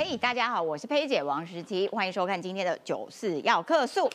[0.00, 4.08] 嘿，大家好，我是佩姐王石琪，欢迎收看今天的九四要客诉。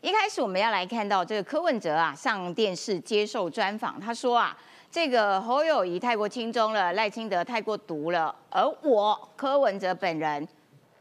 [0.00, 4.58] 一开始我们要来看到这个柯文哲啊上电视接受专访，他说啊，
[4.90, 10.48] 这个侯友谊太过轻中了，赖清德太过毒了，而我柯文哲本人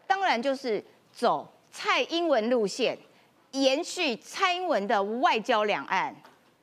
[0.06, 2.96] 当然就是走蔡英文路线，
[3.54, 6.16] 延续蔡英文的外交两岸。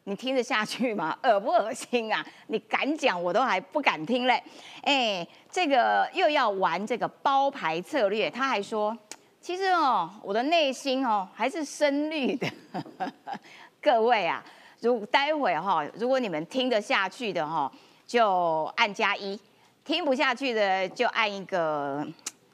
[0.05, 1.16] 你听得下去吗？
[1.25, 2.25] 恶不恶心啊？
[2.48, 4.43] 你敢讲，我都还不敢听嘞。
[4.82, 8.96] 哎，这个又要玩这个包牌策略，他还说，
[9.40, 12.46] 其实哦，我的内心哦还是深绿的。
[13.80, 14.44] 各位啊，
[14.80, 17.71] 如待会哈，如果你们听得下去的哈，
[18.07, 19.39] 就按加一；
[19.85, 22.07] 听不下去的就按一个，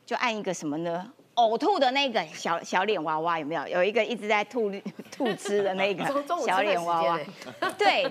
[0.06, 1.12] 就按一个什么呢？
[1.40, 3.66] 呕吐的那个小小脸娃娃有没有？
[3.68, 4.70] 有一个一直在吐
[5.10, 6.04] 吐吃的那个
[6.46, 7.18] 小脸娃娃。
[7.78, 8.10] 对，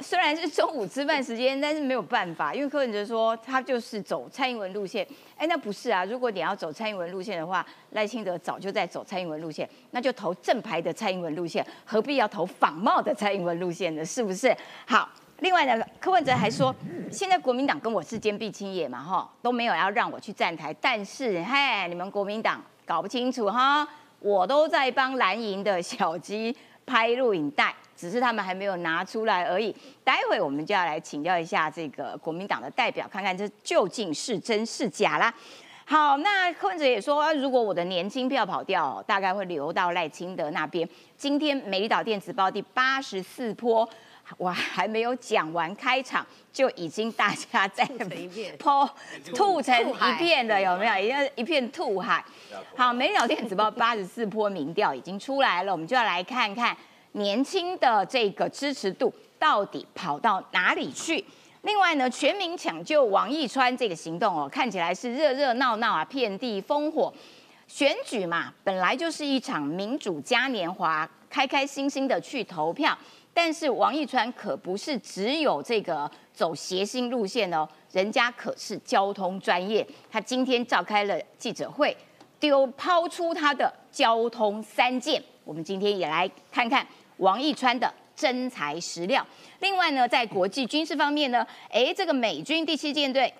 [0.00, 5.06] 虽然是中午吃饭时间，但是没有办法，因为柯文哲说他就是走蔡英文路线。
[5.36, 6.04] 哎，那不是啊！
[6.04, 14.04] 如果你要走蔡英文路线的话，赖清德早就在走蔡英文路线，那就投正牌的蔡英文路线，何必要投仿冒的蔡英文路线呢？
[14.04, 14.56] 是不是？
[14.86, 15.08] 好。
[15.40, 16.74] 另外呢，柯文哲还说，
[17.12, 20.74] 现在国民党跟我是坚壁清野嘛，哈，都没有要让我去站台。
[20.80, 23.86] 但是，嘿，你们国民党搞不清楚哈，
[24.18, 29.72] 我都在帮蓝营的小鸡拍录影带，只是他们还没有拿出来而已。
[30.02, 35.32] 待会我们就要来请教一下这个国民党的代表，看看这究竟是真是假啦。
[35.84, 40.86] 好，那柯文哲也说，如果我的年轻票跑掉，大概会流到赖清德那边。
[41.16, 43.88] 今天美丽岛电子报第八十四波。
[44.36, 47.84] 我还没有讲完开场，就已经大家在
[48.58, 48.88] 泼
[49.34, 50.98] 吐成一片 的，有没有？
[50.98, 52.24] 一个一片吐海。
[52.76, 56.76] 好，每秒电子报八十四波民调已经出来了，我们就要来看看
[57.12, 61.24] 年轻的这个支持度到底跑到哪里去。
[61.62, 67.12] 另外呢，全民抢救王义川这个行动哦，看起来是热热闹闹啊，遍地烽火。
[67.66, 72.96] 选举嘛，本来就是一场民主嘉年华，开开心心的去投票。
[73.40, 79.86] 但是王一川可不是只有这个走谐星路线哦，人家可是交通专业。
[80.10, 81.96] 他今天召开了记者会，
[82.40, 85.22] 丢抛出他的交通三件。
[85.44, 86.84] 我们今天也来看看
[87.18, 89.24] 王一川的真材实料。
[89.60, 93.32] 另外呢，在国际军事方面呢，哎，这个美军第七舰队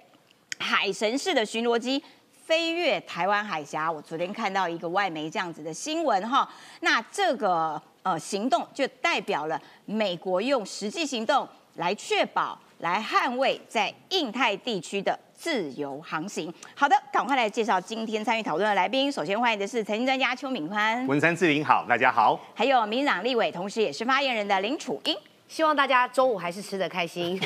[0.61, 3.91] 海神式的巡逻机飞越台湾海峡。
[3.91, 6.49] 我昨天看到一个外媒这样子的新闻哈，
[6.83, 7.83] 那这个。
[8.09, 16.53] 呃，行动就代表了美国用实际行动来确保、来捍卫在印太地区的自由航行。
[16.75, 19.13] 好的，赶快来介绍今天参与讨论的来宾。
[19.13, 22.41] 首先欢迎的是财经专家邱敏宽，文山志玲好，大家好。
[22.55, 25.15] 还有民党立委，同时也是发言人的林楚英。
[25.49, 27.41] 希望大家中午还是吃得开心，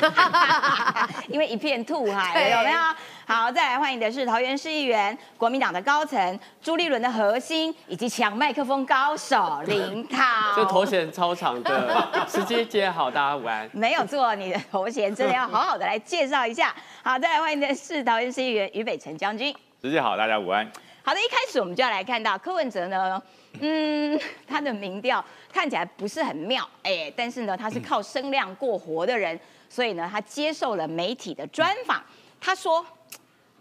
[1.29, 2.79] 因为一片吐海， 有没有？
[3.25, 10.17] 好，再来欢迎的是桃园市议员、国民党的高层朱立伦的核心，以及抢麦克风高手林涛。
[10.53, 13.69] 这头衔超长的，直接接好，大家午安。
[13.71, 16.75] 没有错，你的头衔真的要好好的来介绍一下。
[17.01, 19.55] 好，再来欢迎的是桃园市议员于北辰将军。
[19.81, 20.69] 直接好，大家午安。
[21.05, 23.21] 好的，一开始我们就要来看到柯文哲呢。
[23.61, 32.03] 嗯，他的民调看起来不是很妙，哎，但是呢，他是靠声量过活的人，所以呢，他接受了媒体的专访。
[32.41, 32.83] 他说：“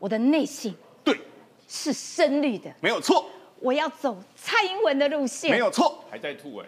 [0.00, 1.16] 我的内心对
[1.69, 3.26] 是深绿的，没有错。
[3.60, 6.03] 我要走蔡英文的路线，没有错。
[6.10, 6.66] 还在吐哎。”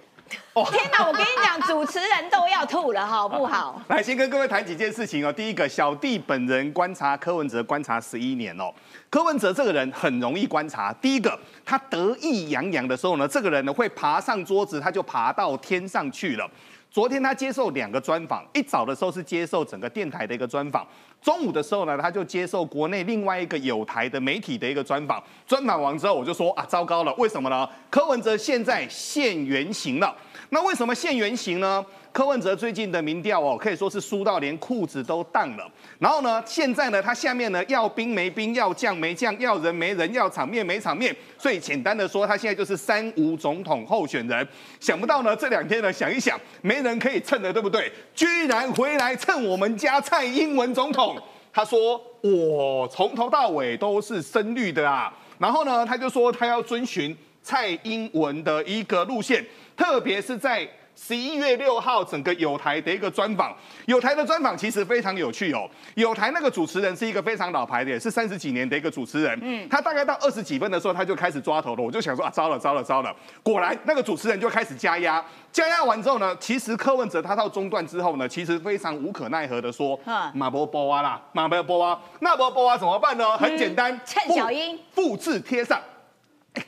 [0.71, 1.07] 天哪！
[1.07, 3.81] 我跟你讲，主持人都要吐了，好不好？
[3.89, 5.33] 来，先跟各位谈几件事情哦。
[5.33, 8.73] 第一个，小弟本人观察柯文哲观察十一年哦。
[9.15, 10.93] 柯文哲这个人很容易观察。
[10.95, 16.51] 第一个，他得意洋洋的时候呢，这个人呢会爬上桌子，他就爬到天上去了。
[16.91, 20.85] 昨天他接受两个专访，一早的时候是接受整个电台的一个专访，
[21.23, 25.23] 中午的时候呢，他就接受国内另外一个有台的媒体的一个专访。
[25.47, 27.69] 专访完之后，我就说啊，糟糕了，为什么呢？
[27.89, 30.13] 柯文哲现在现原形了。
[30.51, 31.85] 那为什么现原形呢？
[32.13, 35.69] 柯文哲最近的民调哦，可以说是输到连裤子都当了。
[35.99, 41.15] 然后呢，现在呢，他下面呢要兵没兵，要将没将，要人没人，要场面没场面。
[41.37, 44.49] 所以简单的说，他现在就是三无总统候选人。
[44.79, 47.91] 想不到呢，这两天呢，想一想，没人可以蹭的，对不对？
[48.15, 51.21] 居然回来蹭我们家蔡英文总统。
[51.53, 55.13] 他说我从头到尾都是深绿的啊。
[55.39, 59.47] 然后呢，他就说他要遵循蔡英文的一个路线。
[59.77, 63.53] 特别是在十一月六号整个有台的一个专访，
[63.87, 65.69] 有台的专访其实非常有趣哦。
[65.97, 69.37] 有台那个主持人是一个非常老牌的，也是三十几年的一个主持人。
[69.43, 71.83] 嗯，他大概到二十几分的时候，他就开始抓头了。
[71.83, 73.13] 我就想说啊，糟了糟了糟了！
[73.43, 75.21] 果然那个主持人就开始加压，
[75.51, 79.99] 加压完之后呢，其实柯文哲他到中段之后呢，其实非常无可奈何的说，
[80.33, 83.37] 马波波啊啦，马波波啊，那波波啊怎么办呢？
[83.37, 85.81] 很简单，趁小英复制贴上。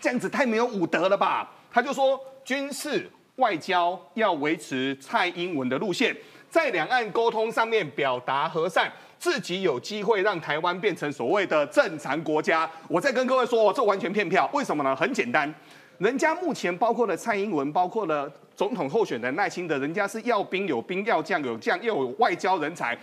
[0.01, 1.51] 这样子太没有武德了吧？
[1.73, 3.11] 他就说军事。
[3.37, 6.17] 外交要维持蔡英文的路线，
[6.49, 12.67] 在两岸沟通上面表达和善，自己有机会让台湾变成所谓的正常国家。
[12.89, 14.49] 我再跟各位说，这完全骗票。
[14.55, 14.97] 为什么呢？
[14.97, 15.55] 很简单，
[15.99, 22.97] 人家目前包括了蔡英文，包括了总统候选人赖清德，人家是要兵有兵，要将有将，又有外交人才。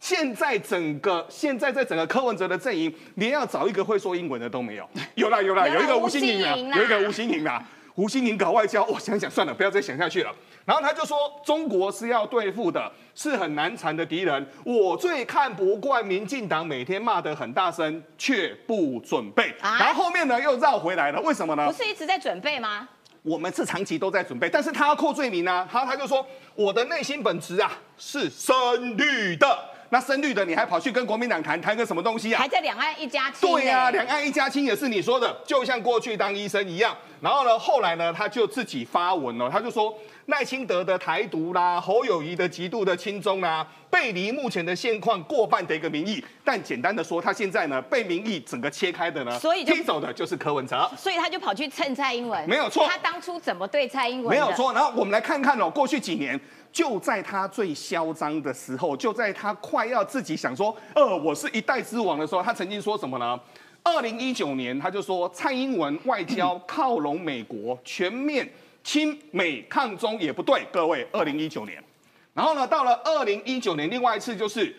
[0.00, 4.88] 现在整个现在在整个柯文哲的阵营，连要找一个会说英文的都没有。
[5.14, 7.62] 有 啦有啦，有一个吴欣颖啊，有一个吴欣颖啊。
[7.96, 10.32] 吴新宁搞外交， 我想想算了，不要再想下去了。
[10.64, 14.46] 然后他就说，中国是要对付的，是很难缠的敌人。
[14.62, 19.52] 我最看不惯民进党每天骂得很大声，却不准备。
[19.60, 21.66] 然后后面呢又绕回来了，为什么呢？
[21.66, 22.88] 不是一直在准备吗？
[23.22, 25.68] 我们是长期都在准备，但是他要扣罪名呢。
[25.68, 26.24] 他他就说，
[26.54, 28.56] 我的内心本质啊是深
[28.96, 29.58] 绿的。
[29.90, 32.38] 那深绿的，你还跑去跟国民党谈谈个什么东西啊？
[32.38, 33.48] 还在两岸一家亲。
[33.48, 36.94] 对呀，两岸一家亲也是你说的，就像过去当医生一样。
[37.20, 39.96] 然后呢，后来呢，他就自己发文了，他就说
[40.28, 46.22] 赖清德的台独啦，侯友谊的极度的亲中啦，背离目前的现况过半的一个民意。
[46.44, 52.46] 但简单的说，他现在呢被民意整个切开的呢，所以踢走的就是柯文哲，所以他就跑去蹭蔡英文。
[52.46, 54.28] 没有错，他当初怎么对蔡英文？
[54.28, 54.70] 没有错。
[54.74, 56.38] 然后我们来看看哦，过去几年。
[56.70, 63.40] 就在他最嚣张的时候，就在他快要自己想说“呃，我是一代之王”的时候，他曾经说什么呢？
[63.82, 68.46] 二零一九年，他就说蔡英文外交靠拢美国，全面
[68.88, 70.66] 亲美抗中也不对。
[70.72, 71.84] 各位，二零一九年，
[72.32, 74.74] 然后呢，到了二零一九年，另外一次就是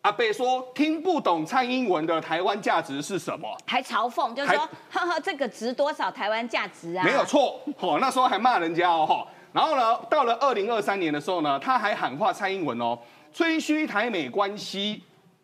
[0.00, 7.04] 阿贝说听不懂蔡英文的台湾价值是什么，还嘲讽，就是说呵呵， 这个值多少台湾价值啊？
[7.04, 9.24] 没有错，哦，那时候还骂人家哦。
[9.52, 12.98] 然后呢，到了二零二三年的时候呢，他还喊话蔡英文哦，
[13.32, 15.00] 吹嘘台美关系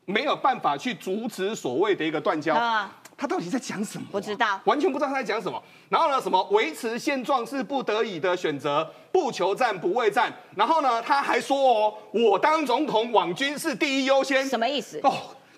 [0.06, 2.56] 没有办法去阻止所谓的一个断交，
[3.18, 4.06] 他到底在讲什么？
[4.12, 5.60] 不知道，完全不知道他在讲什么。
[5.88, 10.32] 然后呢，什么维持现状是不得已的选择，不求战不畏战。
[10.54, 14.46] 然后呢，他还说哦，我当总统，网军是第一优先。
[14.46, 15.00] 什么意思？
[15.02, 15.12] 哦，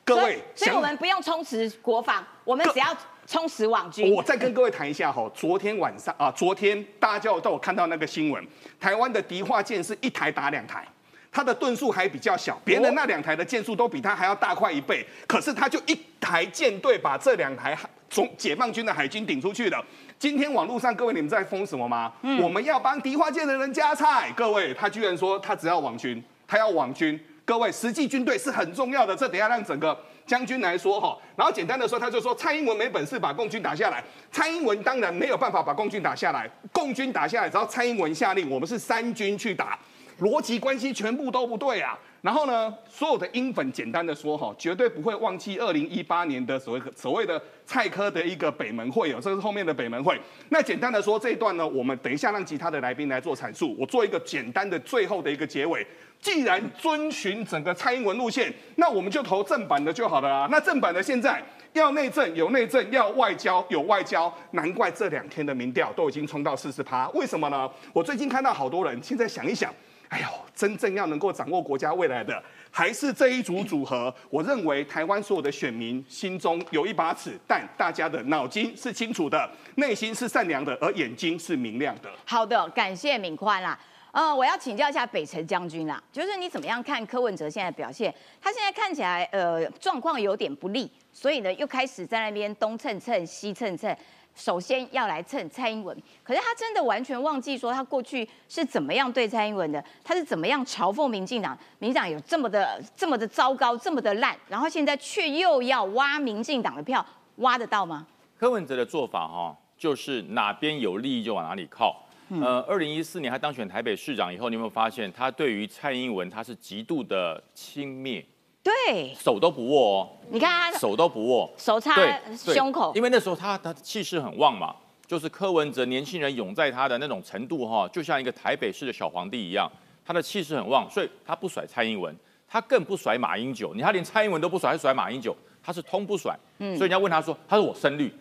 [0.04, 2.96] 各位，所以我们不用充实国防，我们只要。
[3.26, 5.30] 充实网军，我再跟各位谈一下哈。
[5.32, 8.44] 昨天晚上啊，昨天大家都有看到那个新闻，
[8.80, 10.84] 台湾的敌化舰是一台打两台，
[11.32, 17.76] 它的吨数还比较小，别人那两台的舰数都比它还要大快一倍，可是它就一台舰队把这两台
[18.08, 19.84] 从解放军的海军顶出去了。
[20.18, 22.12] 今天网络上各位你们在封什么吗？
[22.42, 24.32] 我们要帮敌化舰的人加菜。
[24.36, 27.18] 各位，他居然说他只要网军，他要网军。
[27.44, 29.98] 各位，实际军队是很重要的，这等下让整个。
[30.26, 34.04] 将军来说哈，然后简单的说，他就说蔡英文没本事把共军打下来。
[34.30, 39.76] 蔡英文当然没有办法把共军打下来，共军打下来，只要蔡英文下令，我们是三军去打，
[40.20, 41.98] 逻辑关系全部都不对啊。
[42.22, 50.20] 然后呢，所有的英粉简单的说哈，绝对不会忘记二零一八年的所谓所谓的蔡科的一个北门会哦，这是后面的北门会。
[50.50, 55.86] 那简单的说这一段呢，我们等一下让其他的来宾来做阐述，我做一个简单的最后的一个结尾。
[56.20, 60.46] 既然遵循整个蔡英文路线，那我们就投正版的就好了啊。
[60.50, 67.08] 那正版的现在要内政有内政，要外交有外交，难怪这两天的民调都已经冲到四十趴。
[67.14, 67.66] 为什么呢？
[67.94, 69.72] 我最近看到好多人现在想一想，
[70.10, 74.12] 哎呦，真正要能够掌握国家未来的，还是这一组组合。
[74.28, 82.10] 我认为台湾所有的选民心中有一把尺，但大家的脑筋是清楚的，内心是善良的，而眼睛是明亮的。
[82.26, 83.78] 好的，感谢敏宽啦。
[84.10, 88.12] 呃，我要请教一下北辰将军啦，就是你怎么样看柯文哲现在表现？
[88.40, 93.96] 他现在看起来呃状况有点不利，所以呢又开始在那边东蹭蹭西蹭蹭，
[94.40, 95.94] 首先要来蹭蔡英文。
[96.24, 107.04] 可是他真的完全忘记说他过去是怎么样对蔡英文的，他是怎么样嘲讽民进党，民进党有这么的这么的糟糕，这么的烂，然后现在却又要挖民进党的票，
[107.36, 108.06] 挖得到吗？
[108.38, 112.06] 柯文哲的做法哈，就是哪边有利益就往哪里靠。
[112.40, 118.24] 呃，二零一四年他当选台北市长以后，你有没有发现他对于蔡英文他是极度的轻蔑，
[118.62, 120.08] 对，手都不握哦。
[120.30, 121.94] 你看他手都不握，手插
[122.36, 124.74] 胸口，因为那时候他他气势很旺嘛，
[125.06, 129.70] 就是柯文哲年轻人涌在他的那种程度哈，就像一个台北市的小皇帝一样，
[130.04, 132.14] 他的气势很旺，所以他不甩蔡英文，
[132.46, 136.38] 他更不甩马英九，你他连蔡英文都不甩，还甩马英九，他是通不甩。
[136.58, 138.12] 嗯，所以人家问他说，他说我深绿。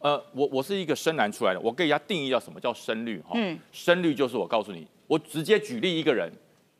[0.00, 3.32] 呃，我我是一个深蓝出来的，我给人家定义叫什么叫深绿哈？
[3.34, 6.32] 嗯，深绿就是我告诉你，我直接举例一个人，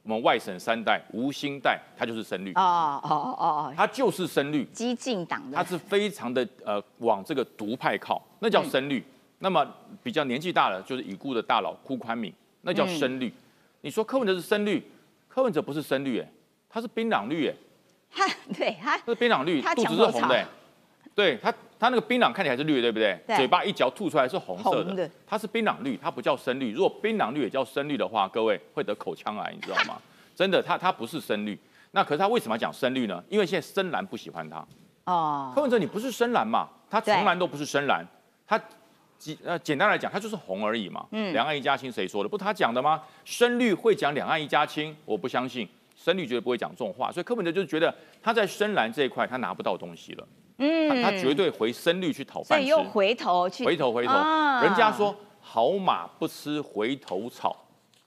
[0.09, 9.05] 我们外省三代吴兴代，他就是深绿，哦哦哦哦，他就是深绿，激进党的，他是非常的呃往这个独派靠，那叫深绿。
[9.41, 9.65] 那么
[10.03, 13.31] 比较年纪大了，就是已故的大佬辜宽敏，那叫深绿。
[13.83, 14.83] 你说柯文哲是深绿，
[15.29, 16.27] 柯文哲不是深绿，哎，
[16.71, 17.55] 他是槟榔绿，哎，
[18.11, 20.49] 他对他是槟榔绿，肚子是红的，
[21.19, 23.19] 对他他那个槟榔看起来是绿，对不对？
[23.37, 26.73] 嘴巴一嚼吐出来是红色的，它是槟榔绿，它不叫深绿。
[26.73, 30.01] 如果槟榔绿也叫深绿的话，各位会得口腔癌，你知道吗？
[30.37, 31.59] 真的，它它不是深绿。
[31.91, 33.21] 那可是他为什么要讲深绿呢？
[33.29, 34.65] 因为现在深蓝不喜欢他。
[35.05, 36.69] 哦，柯文哲你不是深蓝嘛？
[36.89, 38.07] 他从来都不是深蓝，
[38.47, 38.61] 他。
[39.19, 41.05] 简呃，简单来讲，它就是红而已嘛。
[41.11, 42.29] 嗯，两岸一家亲，谁说的？
[42.29, 43.03] 不他讲的吗？
[43.25, 47.11] 深绿会讲两岸一家亲，我不相信，深绿绝对不会讲这种话。
[47.11, 50.29] 所以柯文哲就是觉得他在深蓝这一块他拿不到东西了。
[50.59, 52.67] 嗯，他绝对回深绿去讨饭吃。
[52.67, 54.13] 又回头去回头回头，
[54.63, 57.57] 人家说好马不吃回头草，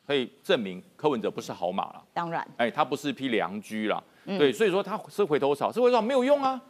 [0.05, 2.03] 可以证明柯文哲不是好马了。
[2.13, 4.03] 当然，哎，他不是一匹良驹了。
[4.25, 6.61] 对，所以说他吃回头草，吃回头草没有用啊，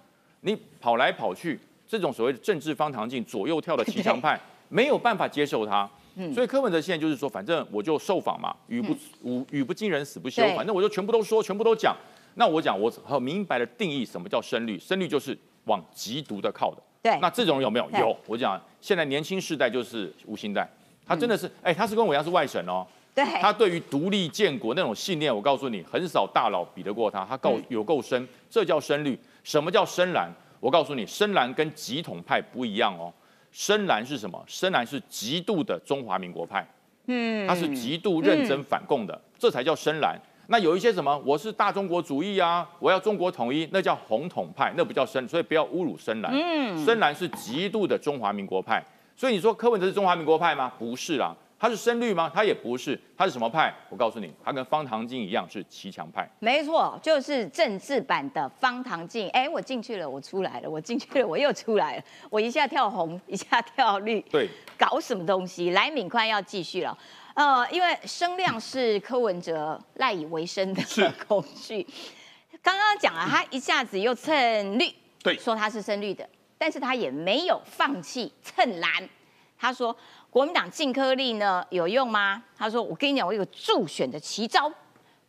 [0.42, 1.60] 你跑来跑去。
[1.88, 5.90] 这种所谓的政治方糖镜左右跳的骑墙派没有办法接受他，
[6.34, 11.94] 所以柯文哲现在就是说，反正我就受访嘛，语不语语不惊人死不休，反正我就全部都说，全部都讲。
[12.36, 16.82] 那我讲我很明白的定义什么叫深绿，深绿就是往极毒的靠的。
[17.02, 17.90] 对，那这种有没有？
[18.00, 18.16] 有。
[18.28, 20.70] 我讲现在年轻世代就是无心代，
[21.06, 22.86] 他真的是，哎，他是跟我一样是外省哦。
[23.16, 23.26] 对。
[23.42, 29.18] 他对于独立建国那种信念，我告诉你，很少大佬比得过他，他够有够深，这叫深绿。
[29.44, 30.30] 什么叫深蓝？
[30.60, 33.12] 我告诉你，深蓝跟极统派不一样哦。
[33.52, 34.42] 深蓝是什么？
[34.48, 36.66] 深蓝是极度的中华民国派，
[37.08, 40.18] 嗯，他是极度认真反共的，这才叫深蓝。
[40.48, 46.32] 那有一些什么，我是大中国主义啊，我要中国统一，那叫红统派，那不叫深，所以不要侮辱深蓝。
[46.34, 48.84] 嗯，深蓝是极度的中华民国派，
[49.16, 50.72] 所以你说柯文哲是中华民国派吗？
[50.78, 51.36] 不是啦。
[51.58, 52.28] 他是深绿吗？
[52.34, 53.72] 他也不是，他是什么派？
[53.88, 56.28] 我告诉你，他跟方唐镜一样是骑墙派。
[56.40, 59.30] 没错，就是政治版的方唐镜。
[59.30, 64.20] 哎，我进去了，我出来了，我进去了，我又出来了，我一下跳红，一下跳绿。
[64.22, 65.70] 对，搞什么东西？
[65.70, 66.98] 来，敏宽要继续了。
[67.34, 71.86] 呃，因为声量是柯文哲赖以为生的工具。
[72.64, 79.10] 刚刚讲了，他一下子又蹭绿，对，说他是深绿的，但是他也没有放弃蹭蓝。
[79.58, 79.96] 他说。
[80.32, 82.42] 国民党禁颗粒呢有用吗？
[82.58, 84.72] 他说：“我跟你讲，我有个助选的奇招，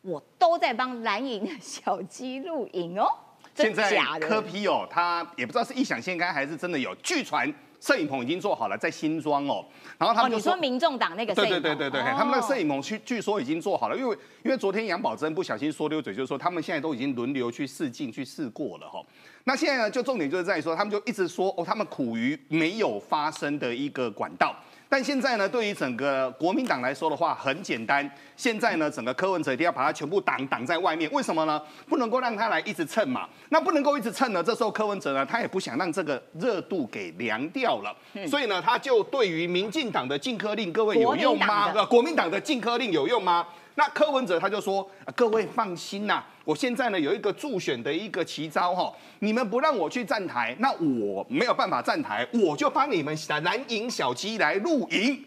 [0.02, 3.04] 我都在帮蓝营的小鸡录影哦。”
[3.52, 6.94] 现在柯批哦，他也不知道是异想天开还是真的有。
[7.02, 7.52] 据传
[7.82, 9.64] 摄影棚已经做好了，在新庄哦。
[9.98, 19.04] 然后他们就说：“民众党那个对对对对对，他们那个摄影棚据据说已经做好了，因为因为昨天杨宝珍不小心说溜嘴，就是说他们现在都已经轮流去试镜去试过了哈。
[19.42, 24.54] 那现在呢，就重点就是在于说，他们就一直说哦，他们苦于没有发生的一个管道。
[24.92, 28.06] 但现在呢，对于整个国民党来说的话，很简单。
[28.36, 31.10] 现在呢，整个柯文哲一定要把他全部挡挡在外面。
[31.12, 31.58] 为什么呢？
[31.88, 33.26] 不能够让他来一直蹭嘛。
[33.48, 34.42] 那不能够一直蹭呢？
[34.42, 37.96] 这时候柯文哲呢，他也不想让这个热度给凉掉了。
[38.26, 41.72] 所以呢，他就对于民进党的禁科令，各位有用吗？
[41.86, 43.46] 国民党的禁科令有用吗？
[43.74, 55.24] 那柯文哲他就说：“各位放心呐，我现在呢有一个助选的一个奇招哈，你们不让我去站台，那我没有办法站台，我就帮你们蓝营小鸡来录影。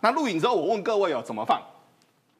[0.00, 1.62] 那录影之后，我问各位哦，怎么放？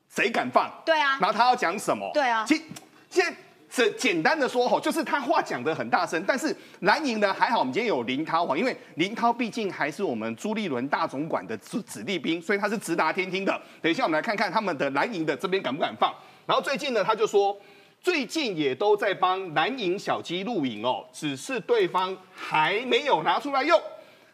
[0.08, 0.70] 谁敢放？
[0.84, 1.18] 对啊。
[1.20, 2.10] 然后他要讲什么？
[2.12, 2.44] 对啊。
[2.46, 2.62] 其
[3.08, 3.36] 现。
[3.68, 13.60] 这简单的说吼，就是他话讲的很大声，但是蓝营呢还好，我们今天有林涛哈，因为林涛毕竟还是我们朱立伦大总管的子子弟兵，所以他是直达天听的。
[13.82, 16.14] 等一下我们来看看他们的蓝营的这边敢不敢放。
[16.46, 17.56] 然后最近呢，他就说
[18.00, 23.80] 最近也都在帮蓝营小鸡录影哦，只是对方还没有拿出来用。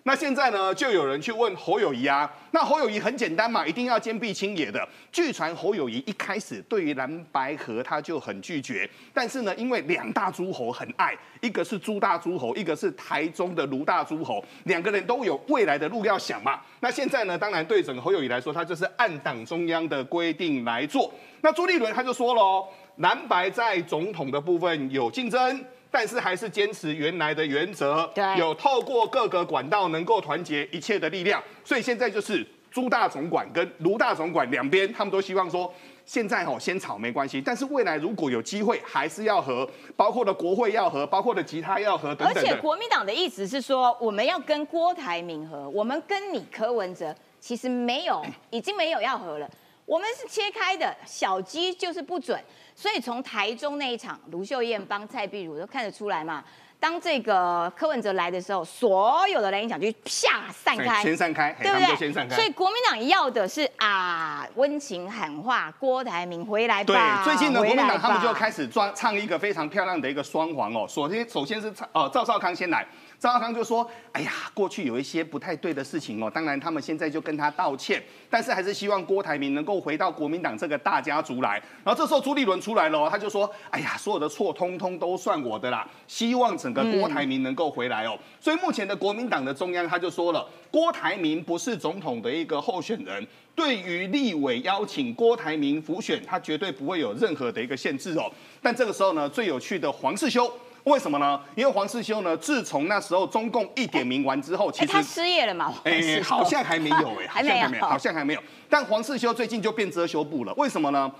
[0.04, 2.28] 那现在呢，就有人去问侯友谊啊。
[2.50, 4.86] 那侯友谊很简单嘛，一定要坚壁清野的。
[5.12, 16.60] 据传侯友谊一开始对于蓝白河他就很拒绝，但是呢，因为两大诸侯很爱，一个是朱大诸侯，一个是台中的卢大诸侯，两个人都有未来的路要想嘛。
[16.80, 21.12] 那现在呢，当然对整个侯友谊来说，他就是按党中央的规定来做。
[21.42, 25.64] 那朱立伦他就说了，蓝白在总统的部分有竞争。
[25.92, 35.72] 但是还是坚持原来的原则，有透过各个管道能够团结一切的力量，所以现在就是朱大总管跟卢大总管两边，他们都希望说，
[36.06, 42.42] 现在哦先吵没关系，但是未来如果有机会，还是要和，包括的国会要和，包括的其他要和等等。
[42.42, 49.46] 而且国民党的意思是说，我们要跟郭台铭和，我们跟你柯文哲其实没有，已经没有要和了。
[49.84, 52.40] 我们是切开的，小鸡就是不准，
[52.74, 56.42] 所以从台中那一场，卢秀燕帮蔡碧如都看得出来嘛。
[56.80, 61.96] 当这个柯文哲来的时候，所有的蓝营小区啪散开，先散开，对不对？
[61.96, 62.34] 先散开。
[62.34, 70.84] 所以国民党要的是啊，温情喊话，郭台铭回来对吧。，最近呢，国民党他们就开始装唱一个非常漂亮的一个双簧哦。
[70.88, 72.84] 首先，首先是唱呃赵少康先来，
[73.22, 88.18] 赵少康就说：“哎呀，过去有一些不太对的事情哦，当然他们现在就跟他道歉，但是还是希望郭台铭能够回到国民党这个大家族来。”然后这时候朱立伦出来了哦，他就说：“哎呀，所有的错通通都算我的啦，希望整个郭台铭能够回来哦。
[88.40, 93.24] 所以目前的国民党的中央他就说了，郭台铭不是总统的一个候选人。
[93.54, 98.28] 对于立委邀请郭台铭辅选，他绝对不会有任何的一个限制哦。
[98.60, 100.50] 但这个时候呢，最有趣的黄世修，
[100.84, 101.40] 为什么呢？
[101.54, 105.68] 因为黄世修呢，自从那时候中共一点名完之后，哎，其实他失业了嘛？
[105.68, 108.42] 黄哎、好像还没有哎、 还没有好像还没有，好像还没有。
[108.68, 111.10] 但黄世修最近就变遮羞布了，为什么呢？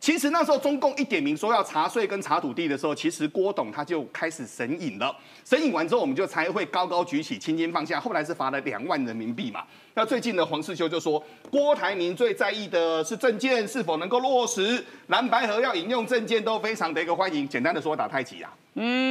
[0.00, 5.16] 其实那时候中共一点名说要查税跟查土地的时候，其实郭董他就开始神隐了。
[5.44, 8.00] 神隐完之后，我们就才会高高举起，轻轻放下。
[8.00, 9.62] 后来是罚了两万人民币嘛。
[9.94, 17.48] 那最近呢，黄世修就说，郭台铭最在意的是证件是否能够落实，蓝白河要引用证件都非常的一个欢迎。
[17.48, 18.52] 简单的说，打太极啊。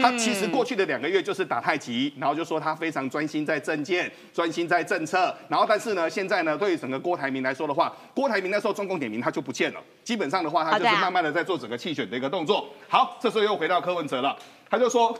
[0.01, 12.67] 他其实过去的两个月就是打太极，然后就说他非常专心在政见，专心在政策，然后但是呢，现在呢，对于整个郭台铭来说的话，郭台铭那时候中共点名他就不见了，基本上的话，他就是慢慢的在做整个弃选的一个动作。
[12.87, 14.35] 好，这时候又回到柯文哲了，
[14.69, 15.17] 他就说。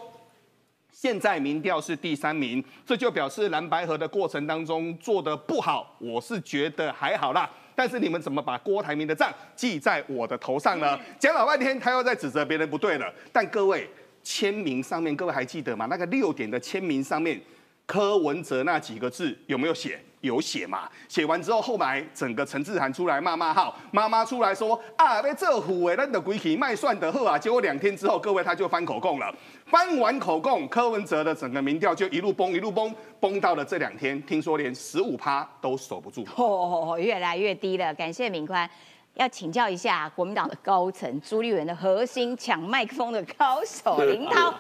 [0.94, 7.50] 现在民调是第三名，这就表示蓝白河的过程当中做的不好，我是觉得还好啦。
[7.74, 11.00] 但是你们怎么把郭台铭的账记在我的头上呢？
[11.18, 13.12] 讲老半天，他又在指责别人不对了。
[13.32, 13.90] 但各位
[14.24, 15.86] 签名上面，各位还记得吗？
[15.88, 17.40] 那个六点的签名上面，
[17.86, 20.00] 柯文哲那几个字有没有写？
[20.22, 20.88] 有写嘛？
[21.10, 27.40] 写完之后，后来整个陈志涵出来骂骂号，妈妈出来说啊，被这虎哎，那的鬼体卖算的货啊。
[27.40, 29.34] 结果两天之后，各位他就翻口供了。
[29.66, 36.24] 翻完口供，柯文哲的整个民调就一路崩，一路崩，崩到了这两天，听说连十五趴都守不住。
[36.36, 37.92] 哦，越来越低了。
[37.96, 38.70] 感谢敏宽，
[39.16, 44.54] 要请教一下国民党的高层朱立伦的核心抢麦克风的高手林涛。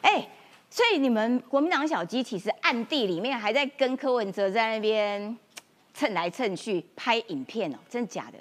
[0.00, 0.28] 哎，
[0.68, 5.36] 所以你们国民党小鸡其实暗地里面还在跟柯文哲在那边
[5.94, 8.38] 蹭来蹭去拍影片哦，真的假的？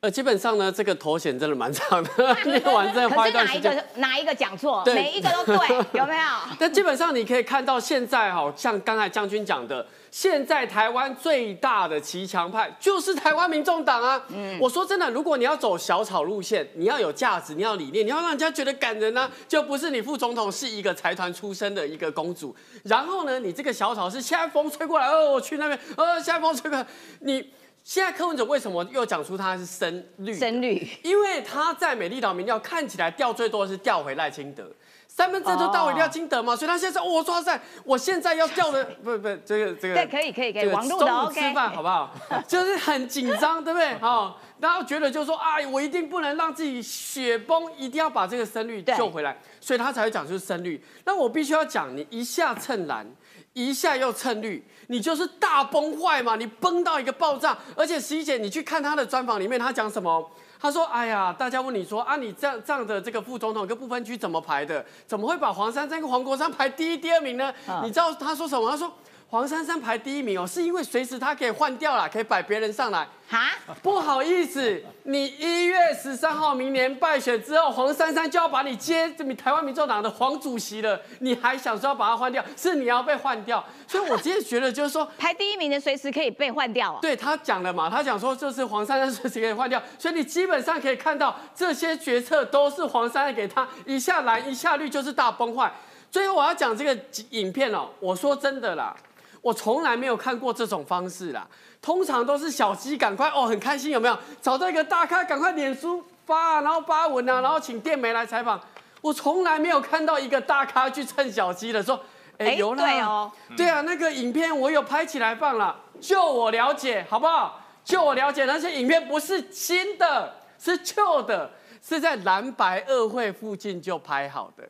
[0.00, 3.72] 呃，基本上呢，这个头衔真的蛮长的，念完真的花可是一段时间。
[3.72, 4.82] 哪一个哪一个讲错？
[4.86, 6.22] 每一个都对，有没有？
[6.58, 14.22] 但基本上你可以看到，现在哈，像刚才将军讲的，现在台湾最大的骑墙派就是台湾民众党啊。
[14.28, 26.86] 嗯，我说真的，如果你要走小草路线，你要有价值，你要理念，你要让人家觉得感人呢、就不是你副总统是一个财团出身的一个公主，然后呢，你这个小草是现在风吹过来，哦，我去那边，呃，现在风吹过来，
[27.20, 27.50] 你
[27.82, 30.34] 现在柯文哲为什么又讲出他是深绿？
[30.34, 34.70] 深绿因为他在美丽岛民调看起来掉最多的是掉回赖清德，
[35.14, 41.32] 三分之二都调回赖清德嘛，所以他现在说，我，抓在，我现在要叫的， 不不，这个这个，对，可以可以可以，这个网络的中午。
[41.32, 42.10] 吃饭好不好？
[42.48, 43.94] 就是很紧张，对不对？
[43.98, 50.82] 好，然后觉得就是说，哎，我一定不能让自己雪崩，一定要把这个声率救回来，所以他才会讲出声率。
[51.04, 53.06] 那我必须要讲，你一下蹭蓝。
[53.54, 56.36] 一下又蹭绿，你就是大崩坏嘛！
[56.36, 60.30] 你崩到一个爆炸，而且十一姐，你去看他的专访里面，他讲什么？
[60.62, 64.84] 他说：“哎呀，大家问你说啊，你这样这样的这个副总统跟不分区怎么排的？
[65.08, 67.52] 怎么会把黄珊珊跟黄国山排第一、第二名呢？
[67.68, 68.70] 嗯你知道他说什么？
[68.70, 68.92] 他说
[69.32, 73.08] 黄珊珊排第一名哦，是因为随时他可以换掉了，可以摆别人上来。
[73.26, 82.44] 哈，不好意思，你一月十三号明年败选之后，黄珊珊就要把你接这台湾民众党的黄主席了，你还想说要把他换掉？
[82.58, 83.64] 是你要被换掉。
[83.88, 86.98] 所以我今天觉得就是说。”排第一名的随时可以被换掉哦。
[87.00, 95.72] 对他讲了嘛，他讲说就是黄珊珊随时可以换掉，所以你基本上可以看到这些决策都是黄珊珊给他一下蓝一下绿就是大崩坏。
[96.10, 96.94] 最后我要讲这个
[97.30, 98.94] 影片哦，我说真的啦，
[99.42, 101.46] 我从来没有看过这种方式啦，
[101.82, 104.16] 通常都是小鸡赶快哦很开心有没有？
[104.40, 108.58] 找到一个大咖赶快脸书发啊，然后发文啊，然后请电媒来采访。
[109.00, 112.00] 我从来没有看到一个大咖去蹭小鸡的说，
[112.38, 115.76] 哎哎有啦，对哦，对啊，那个影片我有拍起来放了。
[116.00, 117.60] 就我了解，好不好？
[117.84, 121.50] 就我了解，那些影片不是新的，是旧的，
[121.82, 124.62] 是在蓝白二会附近就拍好的。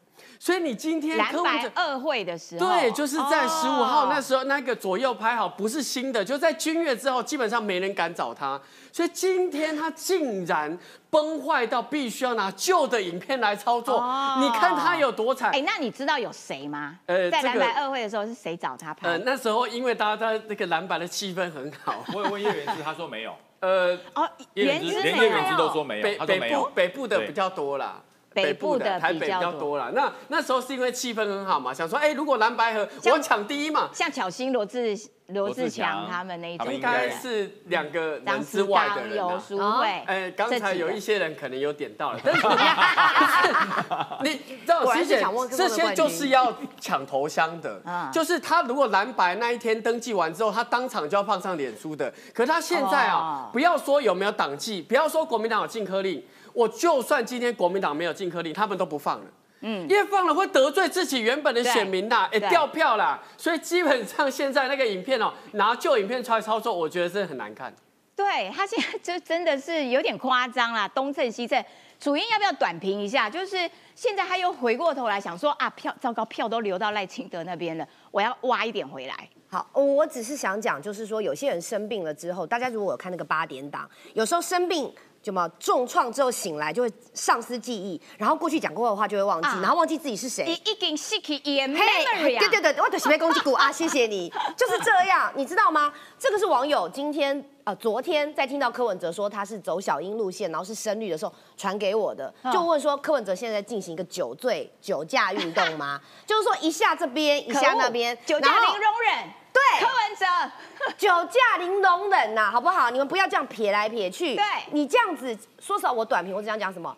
[0.43, 8.61] 所以你今天蓝柯文哲白二会的时候，对，就是在十五号那哦时候那个左右拍好，不是新的，就在君悦之后，基本上没人敢找他。
[8.91, 10.77] 所以今天他竟然
[11.09, 15.53] 崩坏到必须要拿旧的影片来操作，哦你看他有多惨。
[15.53, 16.99] 哎，那你知道有谁吗？
[17.07, 19.25] 呃在蓝白二会的时候是谁找他拍呃，拍？
[19.25, 23.33] 那时候因为大家在那个蓝白的气氛很好， 我有问叶元之，他说没有。
[23.61, 26.73] 呃，哦，叶元之连叶元之都说没有，北北部他说没有。
[26.75, 28.03] 北部的比较多啦。
[28.35, 29.53] 北部的台北比比较多。
[29.53, 29.91] 较多啦。
[29.95, 39.43] 那那时候是因为气氛很好嘛，想说，哎、如果蓝白河我抢第一嘛，像巧心、罗志罗志强强他们那一种应该该是两个张人之外的人啊。
[39.47, 42.43] 淑慧，哎，刚才有一些人可能有点到了， 但是
[44.23, 52.13] 你知道，果然师姐是想问这些就是要抢头香的 嗯，就是他如果蓝白那一天登记完之后，他当场就要放上脸书的。
[52.35, 59.27] 可他现在啊哦，不要说有没有党纪，不要说国民党有禁科令，我就算今天国民党没有禁科令，他们都不放了。
[59.65, 67.73] 嗯，因为放了会得罪自己原本的选民啦，哎，对掉票啦，所以基本上现在那个影片哦，拿旧影片出来操作，我觉得是很难看。
[68.17, 71.65] 对他现在就真的是有点夸张啦，东蹭西蹭。
[72.01, 73.31] 主音要不要短评一下？
[73.31, 79.29] 就是现在他又回过头来想说啊，票糟糕，票都流到赖清德那边了，我要挖一点回来。
[79.49, 84.93] 好，我只是想讲，就是说有些人生病了之后，大家如果有看那个八点档，有时候生病。
[85.23, 90.45] 就嘛重创之后醒来就会丧失记忆，然后过去讲过的话就会忘记，啊然后忘记自己是谁。
[90.45, 95.93] 你已经失去伊的嘿 memory 啊，对对对，我的喜被攻击股啊， 谢谢你，就是这样，你知道吗？
[96.19, 106.01] 这个是网友今天呃昨天在听到柯文哲说他是走小英路线，然后是深绿的时候传给我的，嗯就问说柯文哲现在在进行一个酒醉酒驾运动吗？
[106.27, 109.42] 就是说一下这边一下那边，酒驾零容忍。
[109.53, 112.91] 对柯文哲， 酒驾零容忍呐、好不好？
[112.91, 114.35] 你们不要这样撇来撇去。
[114.37, 116.97] 对你这样子，说实话，我短评，我只想讲什么？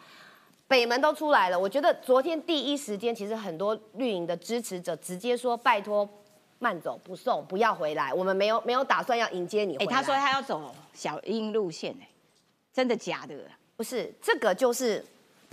[0.67, 6.09] 北门都出来了，我觉得昨天第一时间，其实很多绿营的支持者直接说：“拜托，
[6.59, 12.09] 慢走不送，不要回来，我们没有没有打算要迎接你回哎，来。”他说他要走小英路线，哎，
[12.73, 13.35] 真的假的？
[13.77, 15.05] 不是，这个就是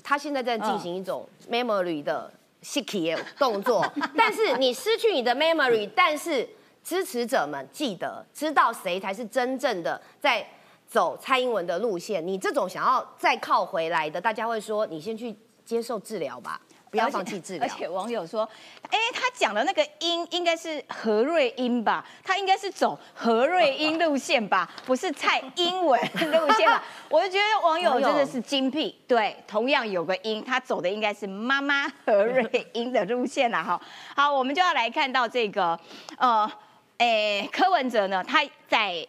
[0.01, 2.31] 他现在在进行一种 memory 的
[2.63, 3.85] shaky 的动作，
[4.17, 6.47] 但是你失去你的 memory，但是
[6.84, 10.46] 支持者们记得知道谁才是真正的在
[10.88, 12.26] 走蔡英文的路线。
[12.26, 17.70] 你这种想要再靠回来的，大家会说你先去接受治疗吧，不要放弃治疗而。
[17.70, 18.48] 且网友说，
[18.89, 22.06] 哎，他讲的那个音应该是何瑞英吧？
[22.24, 26.84] 他应该是走何瑞英路线吧， 不是蔡英文路线吧？
[27.10, 29.00] 我就觉得网友真的是精辟。
[29.08, 33.63] 对，同样有个音，他走的应该是妈妈何瑞英的路线啦。
[33.63, 33.82] 哈，
[34.13, 35.80] 好，我们就要来看到这个，
[36.17, 36.52] 呃，
[37.01, 39.07] 哎，柯文哲呢，他在。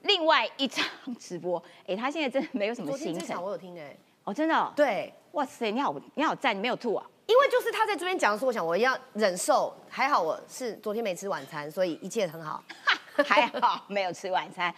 [0.00, 0.82] 另外一场
[1.18, 3.94] 直播，哎，他现在真的没有什么行程我有听哎、
[4.24, 7.04] 哦，真的、哦，对，哇塞，你好，你好赞，你没有吐啊？
[7.26, 12.64] 因为就是他在这边讲说，我想我要忍受，还好我是昨天没吃晚餐，所以一切很好。
[13.26, 14.74] 还好没有吃晚餐，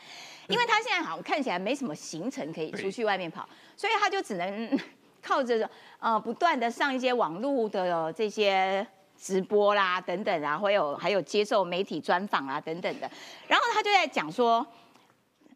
[0.49, 4.81] 因为他现在好像看起来没什么行程可以出去外面跑，所以他就只能
[5.23, 8.85] 靠着呃不断的上一些网络的这些
[9.19, 13.11] 直播啦等等啊，会有还有接受媒体专访啊等等的，
[13.49, 14.67] 然后他就在讲说。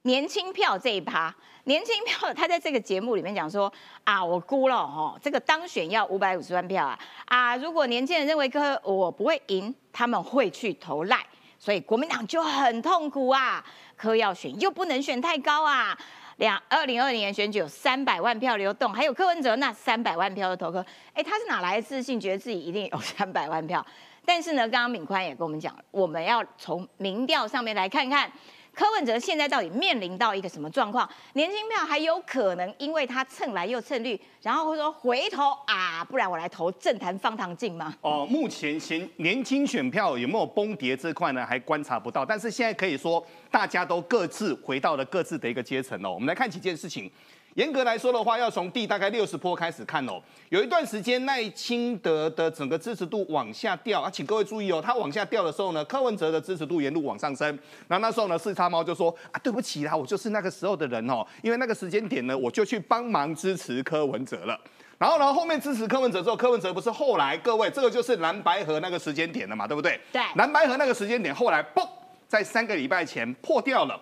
[0.04, 1.30] 年轻票这一趴，
[1.64, 3.70] 年轻票，他在这个节目里面讲说
[4.02, 11.22] 啊，我估了哦，这个当选要五百五十万票啊啊，如果年轻人认为科我不会赢，他们会去投赖，
[11.58, 13.62] 所以国民党就很痛苦啊，
[13.94, 15.94] 科要选又不能选太高啊。
[16.40, 23.84] 两二零二零年选举有三百万票流动，还有柯文哲那三百万票的投客，哎，他是哪来的自信，觉得自己一定有 三百万票？
[24.24, 28.32] 但是呢，刚刚敏宽也跟我们讲，我们要从民调上面来看看。
[28.74, 31.08] 柯文哲现在到底面临到一个什么状况？
[31.34, 37.94] 年轻票还有可能因为他蹭来又蹭绿，然后会说回头啊，不然我来投政坛方唐镜吗？
[38.00, 42.24] 哦，目前选年轻选票有没有崩跌这块呢，还观察不到。
[42.24, 46.10] 但是现在可以说，大家都各自回到了各自的一个阶层哦。
[46.10, 47.10] 我们来看几件事情。
[47.54, 50.20] 严格来说的话，要从第大概六十坡开始看哦。
[50.50, 57.46] 有一段时间赖清德的整个支持度往下掉啊，请各位注意哦，他往下掉的时候呢，柯文哲的支持度沿路往上升。
[57.88, 64.58] 然后那时候呢，四叉猫就说啊，对不起啦，我就是那个时候的人哦，因为那个时间点呢，我就去帮忙支持柯文哲了。
[64.98, 69.98] 然后呢，后面支持柯文哲之后，柯文哲不是后来各位，这个就是蓝白河那个时间点了嘛，对不对？
[70.12, 71.88] 对蓝白河那个时间点后来嘣，
[72.28, 73.98] 在三个礼拜前破掉了。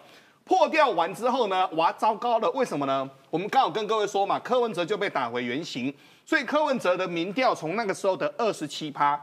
[0.49, 2.51] 破掉完之后呢，哇，糟糕了！
[2.53, 3.09] 为什么呢？
[3.29, 9.21] 我们刚好跟各位说嘛，柯文哲就被打回原形，所以柯文哲的民调从那个时候的二十七趴，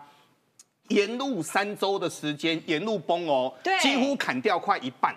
[0.89, 5.15] 沿路三周的时间，沿路崩哦，几乎砍掉快一半。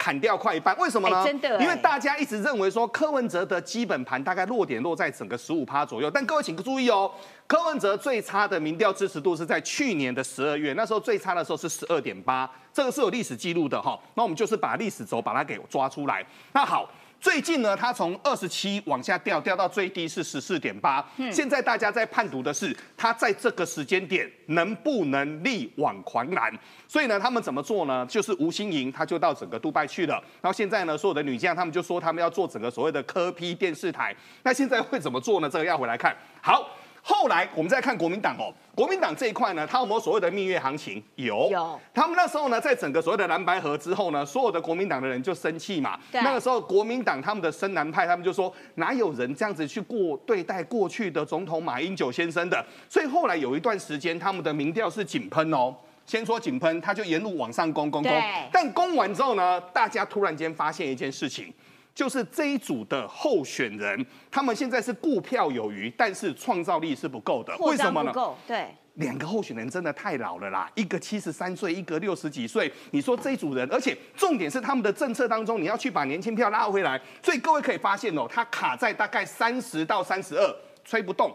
[0.00, 1.18] 砍掉快一半，为什么呢？
[1.18, 7.12] 哎真的哎因为大家一直认为说柯文哲的基本盘大概落点落在整个十五趴左右，但各位请注意哦，
[7.46, 14.00] 柯文哲最差的民调支持度是在去年的十二月，那时候最差的时候是十二点八，这个是有历史记录的哈。
[14.14, 16.24] 那我们就是把历史轴把它给抓出来。
[16.54, 16.88] 那好，
[17.20, 21.06] 最近呢，它从二十七往下掉，掉到最低是十四点八。
[21.30, 26.52] 现在大家在判读的是，它在这个时间点能不能力挽狂澜？
[26.88, 28.06] 所以呢，他们怎么做呢？
[28.06, 30.14] 就是吴新莹，她就到整个杜拜去了。
[30.40, 34.16] 然后现在呢，所有的女将他们就说他们要做整个所谓的科批电视台。
[34.42, 35.50] 那现在会怎么做呢？
[35.50, 36.16] 这个要回来看。
[36.40, 36.66] 好。
[37.10, 41.02] 后来我们再看国民党哦，国民党这一块呢，他有没有所谓的蜜月行情？
[41.16, 41.80] 有，有。
[41.92, 45.98] 他们那时候呢，在整个所谓的蓝白河之后呢，所有的国民党的人就生气嘛。
[46.12, 52.64] 那个时候，国民党他们的深蓝派，他们就说，哪有人这样子去过对待过去的总统马英九先生的？
[52.88, 55.74] 所以后来有一段时间，他们的民调是井喷哦。
[56.06, 58.12] 先说井喷，他就沿路往上攻攻攻。
[58.52, 61.52] 但攻完之后呢，大家突然间发现一件事情。
[62.00, 67.54] 就是这一组的候选人，他们现在是顾票有余，但是创造力是不够的。
[67.58, 68.10] 为什么呢？
[68.46, 72.72] 对，两个候选人真的太老了啦，一个七十三岁，一个六十几岁。
[72.92, 76.98] 你说这一组人，而且重点是他们的政策当中，你要去把年轻票拉回来。
[77.22, 81.30] 所以各位可以发现哦，他卡在大概三十到三十二，吹不动，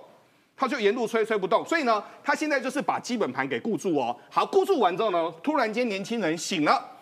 [0.57, 1.63] 他就沿路吹，吹不动。
[1.63, 4.17] 所以呢，他现在就是把基本盘给固住哦。
[4.31, 6.93] 好，固住完之后呢，突然间年轻人醒了。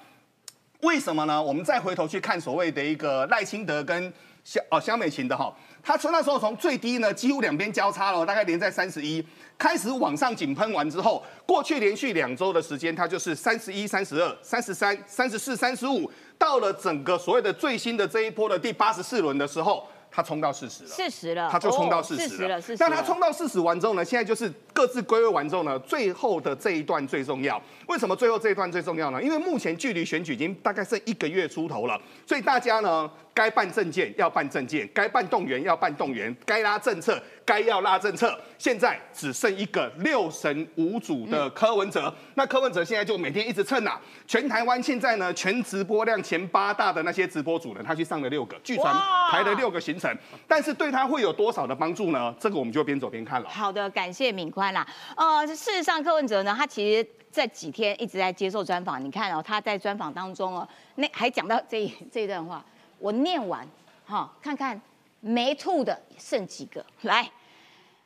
[0.83, 1.41] 为什么呢？
[1.41, 9.25] 我们再回头去看所谓的一个赖清德跟香哦香美琴的哈，他从那时候从最低呢，几乎两边交叉了，大概连在三十一，
[9.57, 19.87] 开始往上井喷完之后，过去连续两周的时间，它就是三十一、三十二、三十三、三十四、三十五，到了整个所谓的最新的这一波的第八十四轮的时候。
[20.15, 22.61] 他冲到四十了，四十了，他就冲到四十了。
[22.77, 27.59] 但他冲到四十完之后呢，现在就是各自归位完之后呢，最后的这一段最重要。
[27.87, 29.21] 为什么最后这一段最重要呢？
[29.21, 33.09] 因为目前距离选举已经大概剩一个月出头了，所以大家呢。
[33.33, 38.39] 该办证件要办证件，该办动员要办动员，该拉政策该要拉政策。
[38.57, 43.99] 现在只剩一个六神无主的柯文哲，那柯文哲现在就每天一直蹭啊。
[44.27, 48.95] 全台湾现在呢，全直播量前八大的那些直播主呢，他去上了六个，据传
[49.31, 50.15] 排了六个行程。
[50.47, 52.33] 但是对他会有多少的帮助呢？
[52.39, 53.49] 这个我们就边走边看了。
[53.49, 54.87] 好的，感谢敏宽啦。
[55.17, 59.03] 呃，事实上柯文哲呢，他其实这几天一直在接受专访。
[59.03, 62.63] 你看哦，他在专访当中哦，那还讲到这这一段话。
[63.03, 63.67] 我念完，
[64.05, 64.79] 哈，看看
[65.19, 66.83] 没吐的剩几个。
[67.01, 67.29] 来，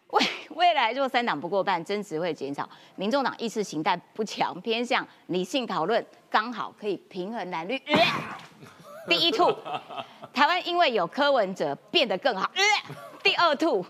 [0.07, 2.67] 未未来若三党不过半，争执会减少。
[2.95, 7.79] 民众党意识形态不强，偏向理性讨论，刚好可以平衡蓝绿。
[9.07, 9.55] 第一吐，
[10.33, 12.49] 台湾因为有柯文哲变得更好。
[13.21, 13.85] 第二吐，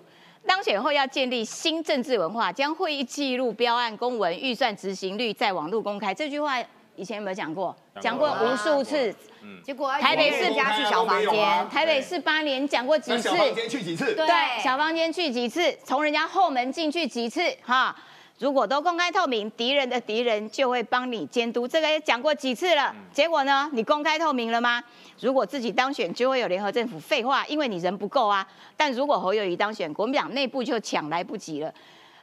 [0.46, 6.14] 当选后要建立新政治文化，将会议记录、标案、公文、预算执行率在网络公开。
[6.14, 6.62] 这句话
[6.98, 7.74] 以前有没有讲过？
[8.02, 9.16] 讲过无数次。
[9.64, 13.30] 结果台北市家去小房间，台北市八年讲过几次？
[13.30, 14.14] 小房间去几次？
[14.14, 15.74] 对，小房间去几次？
[15.86, 17.42] 从人家后门进去几次？
[17.64, 17.96] 哈，
[18.40, 21.66] 如果都公开透明，敌人的敌人就会帮你监督。
[21.68, 23.70] 这个也讲过几次了，结果呢？
[23.72, 24.84] 你公开透明了吗？
[25.22, 27.00] 如果自己当选，就会有联合政府。
[27.00, 28.46] 废话，因为你人不够啊。
[28.76, 31.74] 但如果侯友谊当选，国民党内部就抢来不及了。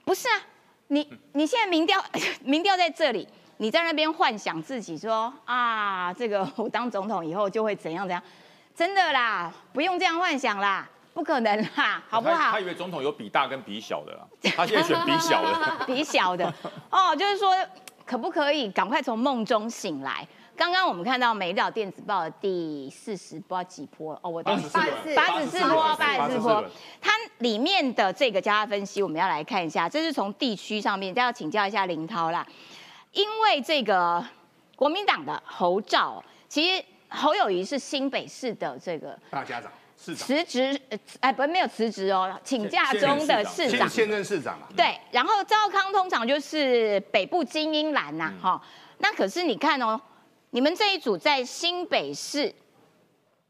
[0.04, 0.42] 不是啊，
[0.88, 2.04] 你你现在民调
[2.44, 3.26] 民调在这里。
[3.58, 8.22] 你在那边幻想自己说啊，这个 我当总统以后就会怎样怎样，
[8.74, 12.52] 真的啦，不用这样幻想啦，不可能啦，好不好？
[12.52, 16.52] 他以为总统有比大跟比小的啦，他现在选比小的， 比小的
[16.90, 17.54] 哦，就是说
[18.04, 20.26] 可不可以赶快从梦中醒来？
[20.56, 24.78] 刚刚我们看到《美岛电子报》的第四十不知道几波哦，我八十四
[25.16, 26.64] 八十四波八十四波，
[27.00, 32.46] 它里面的这个加分析，我们要来看一下，这是从地区上面，再要请教一下林涛啦。
[33.14, 34.24] 因为这个
[34.77, 40.27] 国民党的侯兆，其实侯友谊是新北市的这个大家长，市长。
[40.27, 40.81] 辞职，
[41.20, 44.68] 哎，不是没有辞职哦，请假中的市长，现任市长啊。
[44.77, 48.61] 对，然后赵康通常就是北部精英蓝呐，哈，
[48.98, 50.00] 那可是你看哦，
[50.50, 52.55] 你们这一组在新北市。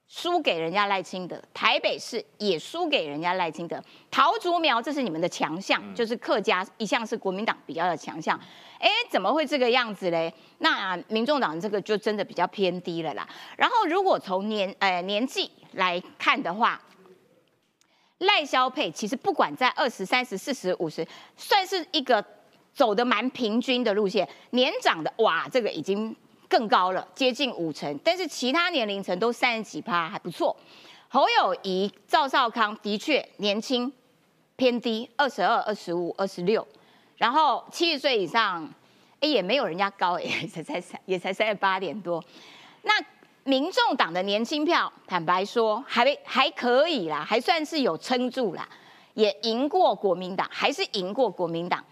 [0.06, 8.38] 输给人家赖清德，台北市也输给人家赖清德，桃竹苗这是你们的强项，就是客家一向是国民党比较的强项，
[8.84, 10.32] 哎，怎么会这个样子嘞？
[10.58, 13.26] 那民众党这个就真的比较偏低了啦。
[13.56, 16.78] 然后如果从年呃年纪来看的话，
[18.18, 22.22] 赖萧佩其实不管在二十三十四十五十，算是一个
[22.74, 26.14] 走的蛮平均的路线，年长的哇，这个已经。
[26.46, 30.54] 更高了，接近五成，但是其他年龄层都三十几趴，还不错。
[31.08, 33.92] 侯友谊、赵少康的确年轻
[34.54, 36.64] 偏低，二十二、二十五、二十六，
[37.16, 38.68] 然后七十岁以上，
[39.20, 42.22] 哎也没有人家高， 也才才三，也才三十八点多。
[42.82, 42.92] 那
[43.44, 48.68] 民众党的年轻票，坦白说还还可以啦，还算是有撑住啦，
[49.14, 51.84] 也赢过国民党，还是赢过国民党。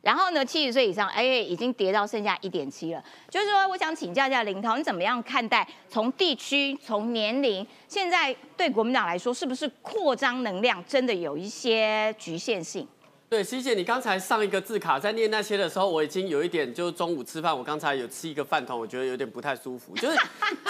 [0.00, 3.02] 然后呢，七十岁以上，哎，已经跌到剩下一点七了。
[3.28, 12.86] 就是说，我想请教一下林涛，你怎么样看待从地区、从年龄，现在对国民党来说，是不是扩张能量真的有一些局限性？
[13.30, 19.94] 对，希姐，你刚才上一个字卡在念那些的时候，我已经有一点，就是中午吃饭，我刚才有吃一个饭团，我觉得有点不太舒服。
[19.96, 20.16] 就是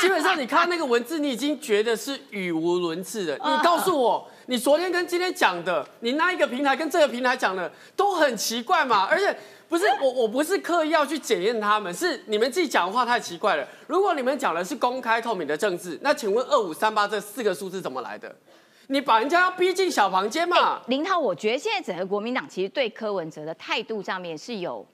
[0.00, 3.34] 基本上你看那个文字，你已经觉得是语无伦次的。
[3.34, 9.06] 你告诉我，你昨天跟今天讲的，你那一个平台跟这个平台讲的都很奇怪嘛？
[9.08, 9.32] 而且
[9.68, 13.64] 不是我，我不是刻意要去检验他们，是你们自己讲的话太奇怪了。
[13.86, 18.34] 如果你们讲的是公开透明的政治，那请问二五三八这四个数字怎么来的？
[18.90, 20.80] 你把人家要逼进小房间嘛？
[20.86, 24.84] 林涛，我觉得现在整个国民党其实对柯文哲的态度上面是有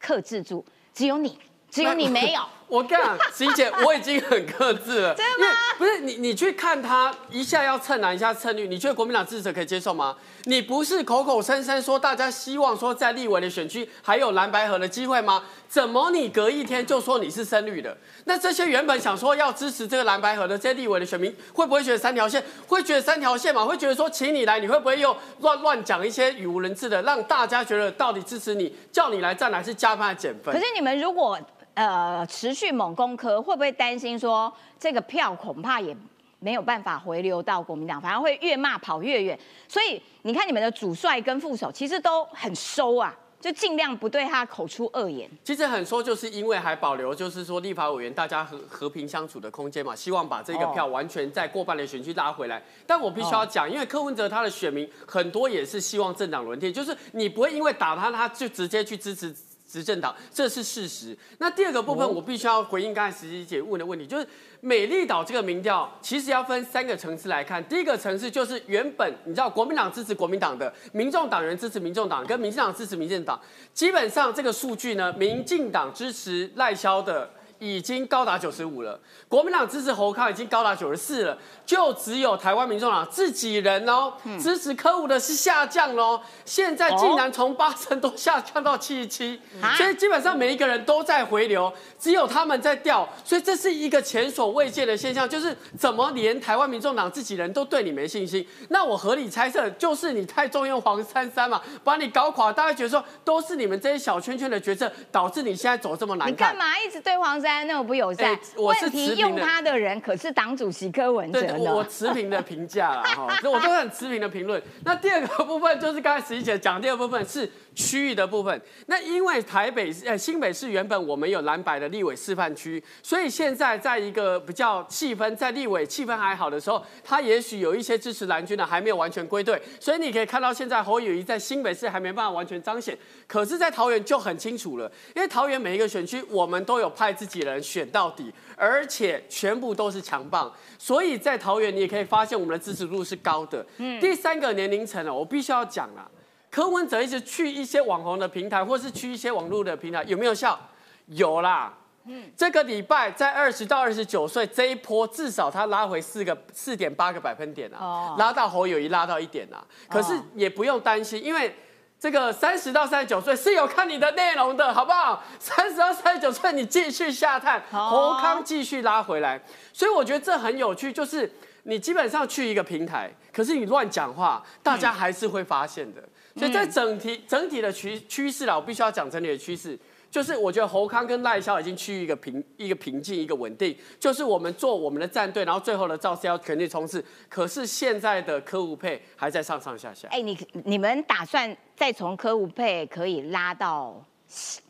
[0.00, 1.38] 克制住，只有你，
[1.70, 2.42] 只有你 没有。
[2.68, 5.14] 我跟你讲，琪姐，我已经很克制了。
[5.16, 5.56] 真的吗？
[5.78, 10.14] 不是你，你去看他一下要蹭蓝，一下蹭绿，你觉得国民党支持者可以接受吗？
[10.44, 15.42] 你不是口口声声说大家希望说在立委的选区还有蓝白河的机会吗？
[15.66, 17.96] 怎么你隔一天就说你是深绿的？
[18.24, 22.42] 那这些原本想说要支持这个蓝白河的这些立委的选民，会不会觉得三条线？
[22.66, 23.64] 会觉得三条线嘛？
[23.64, 30.54] 会觉得说请你来，你会不会又乱乱讲一些语无伦次的，让大家觉得到底支持你，叫你来站来是加班减分？
[30.54, 31.38] 可是你们如果。
[31.78, 35.96] 呃，持续猛攻科会不会担心说这个票恐怕也
[36.40, 39.38] 没有办法回流到国民党，反而会越骂跑越远？
[39.68, 45.30] 所以你看你们的主帅跟副手其实都很收啊，就尽量不对他口出恶言。
[45.44, 52.60] 其实很收，就是因为还保留就是说立法委员大家和和平相处的空间嘛，希望把这个票完全在过半的选区拉回来。
[52.88, 59.32] 但我必须要讲，因为柯文哲他的选民很多也是希望政党轮替，就是你不会因为打他他就直接去支持。
[59.68, 61.16] 执政党，这是事实。
[61.38, 64.26] 那第二个部分，我必须要回应刚才石琪姐问的问题，就是
[64.60, 67.62] 美丽岛这个民调，其实要分三个层次来看。
[67.64, 73.38] 第一个层次就是原本你知道国民党支持国民党的，民众党员支持民众党，跟民进党支持民进党，
[73.74, 77.30] 基本上这个数据呢，民进党支持赖萧的。
[77.58, 89.40] 已经高达九十五了，国民党支持侯康已经高达九十四了，就只有台湾民众党自己人哦，支持科务的是下降喽，现在竟然从八成都下降到七十七，
[89.76, 98.46] 所以基本上每一个人都在回流，只有他们在掉，所以这是一个前所未见的现象，就是怎么连台湾民众党自己人都对你没信心？
[98.68, 107.47] 那我合理猜测，就是你太重用黄珊珊嘛，把你搞垮，大家觉得说都是你们这些小圈圈的决策导致你现在走这么难看，你干嘛一直对黄珊？
[107.64, 111.58] 那么不友善，问题用他的人可是党主席柯文哲的。
[111.74, 114.62] 我持平的评价了哈，所以我都很持平的评论。
[114.84, 117.50] 那第二个部分就是刚才十一姐讲，第二部分是。
[117.78, 143.64] 区域的部分，那因为台北呃新北市原本我们有蓝白的立委示范区，所以现在在一个比较气氛在立委气氛还好的时候，他也许有一些支持蓝军的还没有完全归队，所以你可以看到现在侯友谊在新北市还没办法完全彰显，可是，在桃园就很清楚了，因为桃园每一个选区我们都有派自己人选到底，而且全部都是强棒，所以在桃园你也可以发现我们的支持度是高的。
[143.76, 146.10] 嗯，第三个年龄层呢，我必须要讲了。
[146.50, 150.58] 柯文哲一直去一些网红的平台，或是去一些网络的平台，有没有效？
[151.06, 151.72] 有啦。
[152.10, 159.62] 嗯，这个礼拜在二十到二十九岁这一波，至少他拉回四个四点八个百分点啊，拉到侯友谊拉到一点啊。
[159.90, 161.54] 可是也不用担心，因为
[162.00, 165.22] 这个三十到三十九岁是有看你的内容的，好不好？
[165.38, 169.38] 三十到三十九岁你继续下探，侯康继续拉回来。
[169.74, 171.30] 所以我觉得这很有趣，就是
[171.64, 176.02] 你基本上去一个平台，可是你乱讲话，大家还是会发现的。
[176.38, 179.78] 所以在整体整体的趋趋势啦，我必须要讲整体的趋势，
[180.10, 187.04] 就是我觉得侯康跟赖萧已经趋于一个平一个平静一个稳定，就是我们做我们的战队，然后最后的赵四要全力冲刺。
[187.28, 190.08] 可是现在的科务配还在上上下下。
[190.10, 194.02] 哎，你你们打算再从科务配可以拉到，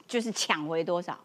[0.06, 1.18] 就是抢回多少？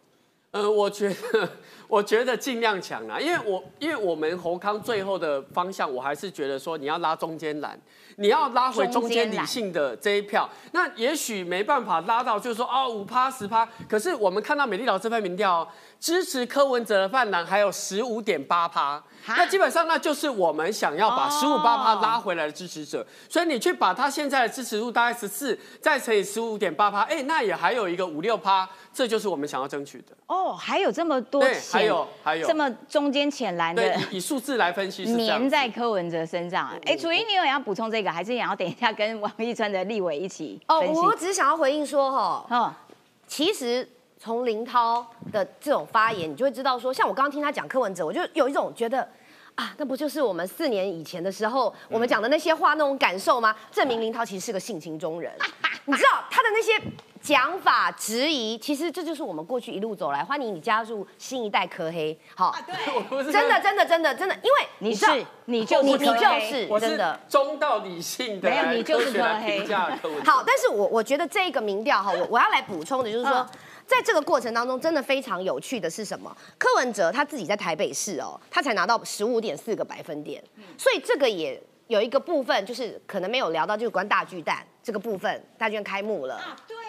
[0.53, 1.49] 呃，我觉得
[1.87, 7.77] 我觉得尽量抢啦，因为我因为我们侯康最后的方向，我还是觉得说你要拉中间蓝。
[8.17, 13.67] 你要拉回中间理性的这一票，那也许没办法拉到，就是说哦五趴十趴。
[13.89, 15.67] 可是我们看到美丽岛这份民调，
[16.03, 23.07] 支持柯文哲的泛蓝还有十五点八趴，那基本上那就是我们想要把十五八趴拉回来的支持者。
[23.29, 30.07] 所以你去把他现在的支持度大概十四，再乘以十五点八趴，哎，那也还有一个五六趴，这就是我们想要争取的。
[30.27, 36.69] 哦，还有这么多钱，还有还有这么中间浅蓝的，以数字来分析，粘在柯文哲身上。
[36.85, 38.11] 哎，楚英，你有要补充这个？
[38.11, 40.81] 还是想要等一下跟王一川的立委一起哦。
[40.81, 42.73] 我只是想要回应说哈，哦，
[43.25, 43.87] 其实
[44.23, 49.05] 从林涛的这种发言，你就会知道说，像我刚刚听他讲柯文哲，我就有一种觉得
[49.55, 53.53] 啊，那不就是我们四年以前的时候我们讲的那些话那种感受吗？
[53.69, 55.29] 证明林涛其实是个性情中人。
[55.83, 56.71] 你知道他的那些
[57.23, 62.53] 讲法质疑，其实这就是我们过去一路走来，欢迎你加入新一代科黑，好，
[62.93, 65.05] 我不是真的真的真的真的，因为你是
[65.45, 67.17] 你就是你你就是我是真的。
[67.29, 69.65] 中道理性的没有你就是科黑。
[70.25, 73.49] 好，但是我我觉得这个民调哈，我我要来补充的就是说嗯，
[73.87, 76.35] 在这个过程当中，真的非常有趣的是什么？
[76.57, 80.43] 柯文哲他自己在台北市哦，他才拿到十五点四个百分点，
[80.77, 81.57] 所以这个也
[81.87, 86.75] 有一个部分就是可能没有聊到，就是关大巨蛋这个部分，大巨蛋开幕了，啊，对。
[86.75, 86.82] 哈，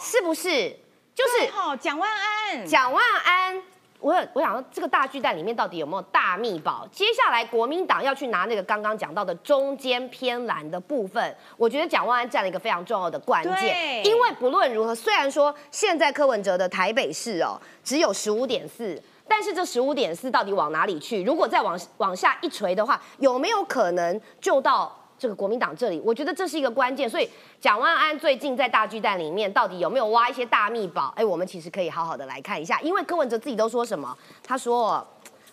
[0.00, 0.74] 是不是？
[1.14, 3.62] 就是哦，蒋万安，蒋万安，
[3.98, 6.88] 我有我想说，这个大巨蛋里面到底有没有大秘宝？
[6.90, 14.04] 接下来国民党要去拿那个刚刚讲到的中间偏蓝的部分，我觉得蒋万安占了一个非常重要的关键。
[14.06, 19.00] 因为不论如何，虽然说现在柯文哲的台北市哦只有十五点四。
[19.32, 21.22] 但是这十五点四到底往哪里去？
[21.22, 26.00] 如果再往往下一垂的话，有没有可能就到这个国民党这里？
[26.02, 27.08] 我觉得这是一个关键。
[27.08, 27.28] 所以
[27.60, 31.12] 蒋万安最近在大巨蛋里面到底有没有挖一些大秘宝？
[31.14, 32.80] 哎，我们其实可以好好的来看一下。
[32.80, 34.16] 因为柯文哲自己都说什么？
[34.42, 35.06] 他说：“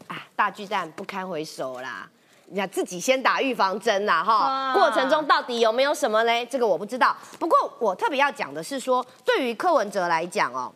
[0.07, 2.09] 啊，大巨蛋不堪回首啦。”
[2.49, 6.45] 你看自己先打预防针啦，哈，过程中到底有没有什么嘞？
[6.45, 7.13] 这个我不知道。
[7.38, 10.72] 不过我特别要讲的是说，对于柯文哲来讲哦，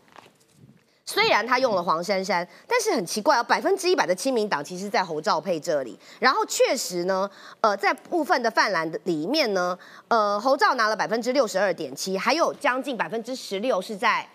[1.12, 5.99] 虽然他用了黄珊珊，但是很奇怪哦，百分之一百的亲民党其实在侯兆佩这里。
[6.20, 14.26] 然后确实呢，呃，在部分的泛蓝的里面呢，呃，侯兆拿了百分之六十二点七，还有将近百分之十六是在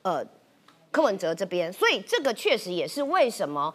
[0.00, 0.24] 呃
[0.90, 3.74] 柯文哲这边，所以这个确实也是为什么。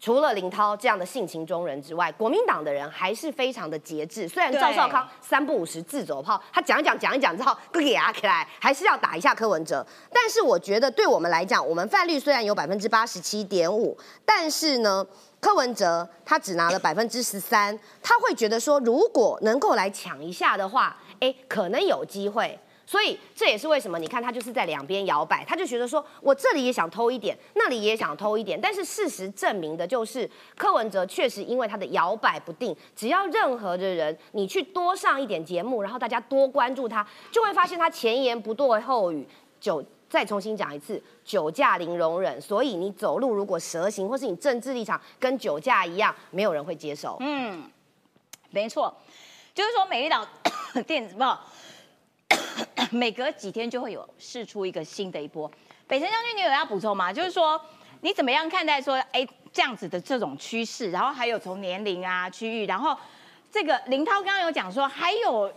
[0.00, 4.28] 除了林涛这样的性情中人之外，国民党的人还是非常的节制。
[4.28, 9.84] 虽然对赵少康三不五时自走炮，他讲一讲讲一讲之后，给压起来，还是要打一下柯文哲。
[10.12, 15.04] 但是我觉得对我们来讲，我们泛绿虽然有百分之八十七点五，但是呢，
[15.40, 22.56] 柯文哲他只拿了百分之十三，他会觉得说，如果能够来抢一下的话，哎，可能有机会。
[22.88, 28.58] 所以这也是为什么你看他就是在两边摇摆，他就觉得说我这里也想偷一点，那里也想偷一点。
[28.58, 39.28] 但是事实证明的就是，柯文哲确实因为他的摇摆不定，只要任何的人你去多上一点节目，然后大家多关注他，就会发现他前言不对后语，
[39.60, 42.40] 酒再重新讲一次，酒驾零容忍。
[42.40, 47.18] 所以你走路如果蛇行，或是你政治立场跟酒驾一样，没有人会接受。
[47.20, 47.70] 嗯，
[48.48, 48.96] 没错，
[49.54, 50.26] 就是说美丽岛
[50.86, 51.38] 电子报
[52.90, 55.50] 每隔几天就会有试出一个新的一波。
[55.86, 57.12] 北辰将军，你有要补充吗？
[57.12, 57.60] 就是说
[58.00, 62.96] 你怎么样看待说，哎，这样子的这种趋势，然后还有从年龄啊、区域，然后
[63.50, 65.52] 这个林涛刚刚有讲说，还有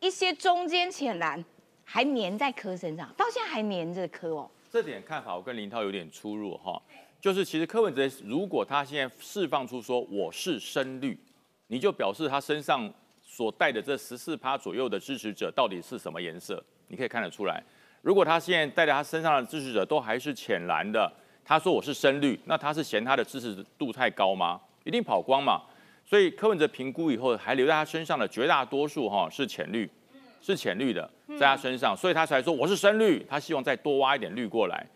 [0.00, 1.44] 一些中间浅蓝
[1.84, 4.48] 还粘在柯身上，到现在还粘着柯哦。
[4.70, 6.80] 这点看法我跟林涛有点出入哈，
[7.20, 11.18] 就是其实柯文哲如果他现在释放出说我是深绿，
[11.66, 12.92] 你就表示他身上
[13.34, 17.60] 所带的这十四趴左右的支持者到底是什么颜色，你可以看得出来。
[18.00, 21.12] 如果他现在带着他身上的支持者都还是浅蓝的，
[21.44, 24.60] 他说我是深绿，那他是嫌他的支持度太高吗？
[24.84, 25.60] 一定跑光嘛。
[26.06, 29.90] 所以柯文哲评估以后，还留在他身上的绝大多数哈是浅绿，
[30.40, 34.86] 是浅绿的，在他身上，所以他才说我是深绿，他希望再多挖一点绿过来。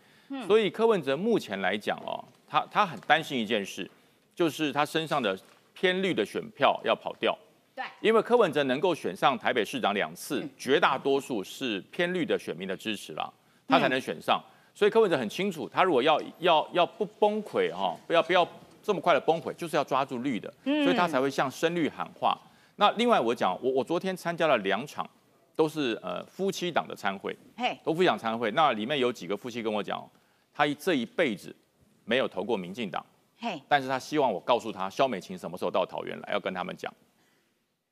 [0.47, 3.89] 所以柯文哲目前来讲哦，他他很担心一件事，
[4.33, 5.37] 就是他身上的
[5.73, 7.37] 偏绿的选票要跑掉。
[7.79, 13.31] 对因为柯文哲能够选上台北市长两次，绝大多数是偏绿的选民的支持啦，
[13.65, 14.43] 他才能选上。
[14.75, 18.45] 所以柯文哲很清楚，他如果要要要不崩溃哈、不要不要
[18.83, 22.37] 这么快的崩溃，就是要抓住绿的，所以他才会向深绿喊话。
[22.75, 25.09] 那另外我讲，我我昨天参加了两场，
[25.55, 28.51] 都是呃夫妻党的参会，嘿，都夫妻党参会。
[28.51, 30.05] 那里面有几个夫妻跟我讲，
[30.53, 31.55] 他这一辈子
[32.03, 33.05] 没有投过民进党。
[33.37, 36.93] 嘿，但是他希望我告诉他，肖美琴什么时候到桃园来，要跟他们讲。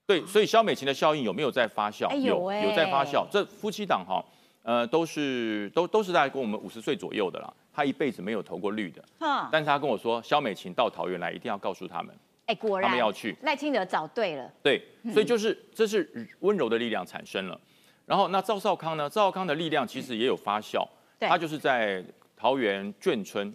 [0.08, 2.08] 对，所以肖美琴的效应有没有在发酵？
[2.08, 3.28] 哎有哎有在发酵。
[3.30, 4.24] 这夫妻档哈，
[4.64, 7.53] 呃，都是都都是大概跟我们五十岁左右的啦。
[7.74, 12.16] 他一辈子没有投过绿的，哼，但是他跟我说，肖美琴到桃园来一定要告诉他们。
[12.47, 14.82] 哎，果然他然们要去赖清德找对了，对，
[15.14, 17.60] 所以就是这是温柔的力量产生了。
[18.05, 19.10] 然后那赵少康呢？
[19.10, 20.88] 赵少康的力量其实也有发酵，
[21.20, 22.01] 对他就是在
[22.38, 23.53] 桃园眷村，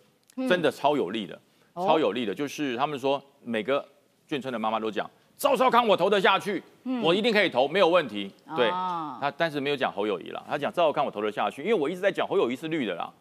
[0.48, 1.40] 真的超有力的，
[1.72, 2.34] 哦超有力的。
[2.34, 3.82] 就是他们说每个
[4.28, 5.10] 眷村的妈妈都讲，
[5.42, 6.62] 赵少康我投得下去，
[7.02, 8.32] 我一定可以投，没有问题。
[8.56, 13.12] 对哦他，但是没有讲侯友谊了，他讲赵少康我投得下去，因为我一直在讲侯友谊是绿的啦。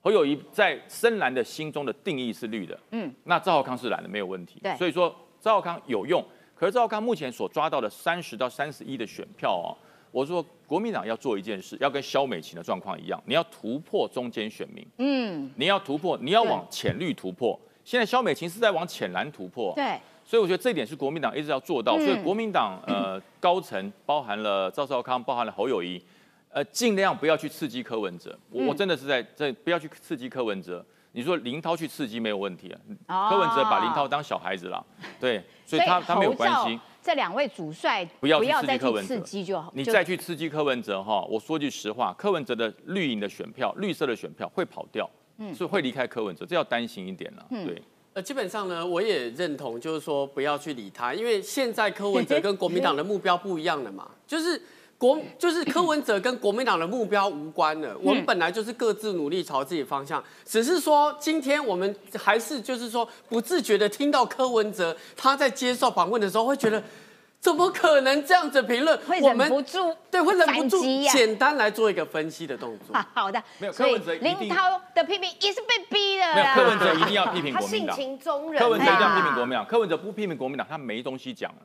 [0.00, 3.06] 侯友谊在深蓝的心中的定义是绿的，嗯。
[3.06, 4.58] 嗯，那赵少康是蓝的，没有问题。
[4.60, 4.74] 对。
[4.74, 6.20] 所以说赵少康有用，
[6.56, 9.70] 可是赵少康目前所抓到的三十到三十一的选票哦，
[10.10, 17.56] 我说国民党要做一件事，要跟萧美琴的状况一样，你要突破中间选民，嗯，你要突破，你要往浅绿突破。
[17.84, 19.98] 现在萧美琴是在往浅蓝突破，对，
[20.28, 21.96] 所以我觉得这一点是国民党一直要做到。
[21.96, 25.98] 嗯所以国民党呃 高层包含了赵少康，包含了侯友谊，
[26.50, 28.38] 呃，尽量不要去刺激柯文哲。
[28.50, 30.84] 我真的是在在不要去刺激柯文哲。
[31.12, 32.70] 你说林涛去刺激没有问题
[33.06, 33.28] 啊？
[33.28, 34.84] 哦柯文哲把林涛当小孩子了，
[35.18, 36.80] 对， 所以他他没有关系侯照。
[37.02, 39.72] 这两位主帅不要去刺再去激柯文哲刺激就好。
[39.74, 45.08] 你再去刺激柯文哲哈，我说句实话，柯文哲的绿营的选票、绿色的选票会跑掉，
[45.54, 47.46] 所以会离开柯文哲，这要担心一点了。
[47.48, 47.82] 嗯对，
[48.18, 54.60] 呃，基本上呢，我也认同，就是说不要去理他，因为现在柯文哲跟国民党的目标不一样了嘛，就是
[54.98, 66.82] 国就是柯文哲跟国民党的目标无关了，我们本来就是各自努力朝自己方向，只是说今天我们还是就是说不自觉的听到柯文哲他在接受访问的时候，会觉得
[67.40, 68.98] 怎么可能这样子评论？
[69.06, 70.82] 会忍我们不住对会忍不住
[71.12, 72.94] 简单来做一个分析的动作。
[72.94, 76.54] 好 好的，没有所以柯文哲一定林涛的批评也是被逼的没有啦。
[76.54, 81.62] 柯文哲一定要批评国民党， 他性情中人，柯文哲一定要批啊评国民党，柯文哲不批评国民党，他没东西讲了。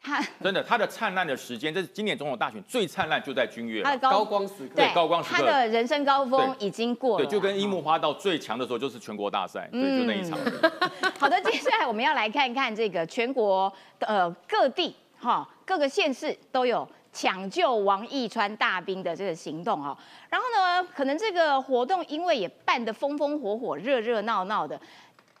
[0.00, 3.82] 他 真的，他的灿烂的时间，这是今年总统大选最灿烂，就在君悦。
[3.82, 10.38] 他的高光时刻，对对高光时刻他的人生高峰已经过了对，就跟樱木花道最强的时候，就是全国大赛，对，就那一场。
[11.18, 19.96] 好的，接下来我们要来看看这个全国呃各地哈各个县市都有抢救王义川大兵的这个行动哦。
[20.30, 24.80] 然后呢，可能这个活动因为也办得风风火火、热热闹闹的，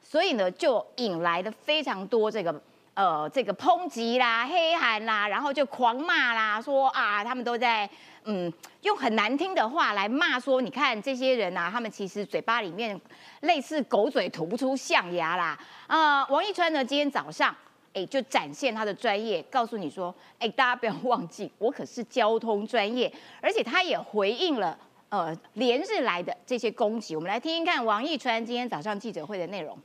[0.02, 2.60] 所以呢就引来了非常多这个。
[2.98, 7.88] 呃，这个抨击啦、黑喊啦，然后就狂骂啦，说啊，他们都在
[8.24, 13.00] 嗯，用很难听的话来骂说，你看这些人啊，他们其实嘴巴里面
[13.42, 15.56] 类似狗嘴吐不出象牙啦。
[15.86, 17.54] 啊、王一川呢，今天早上
[17.94, 24.76] 哎就展现他的专业，告诉你说，哎，大家不要忘记，我可是交通专业，而且他也回应了。
[25.10, 29.78] 呃，连日来的这些攻击，我们来听听看王一川今天早上记者会的内容。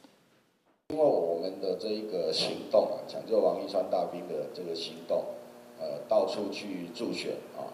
[0.90, 5.24] 因为我们的这一个行动啊，抢救王一川大兵的这个行动，
[5.80, 7.66] 呃，到处去助选啊，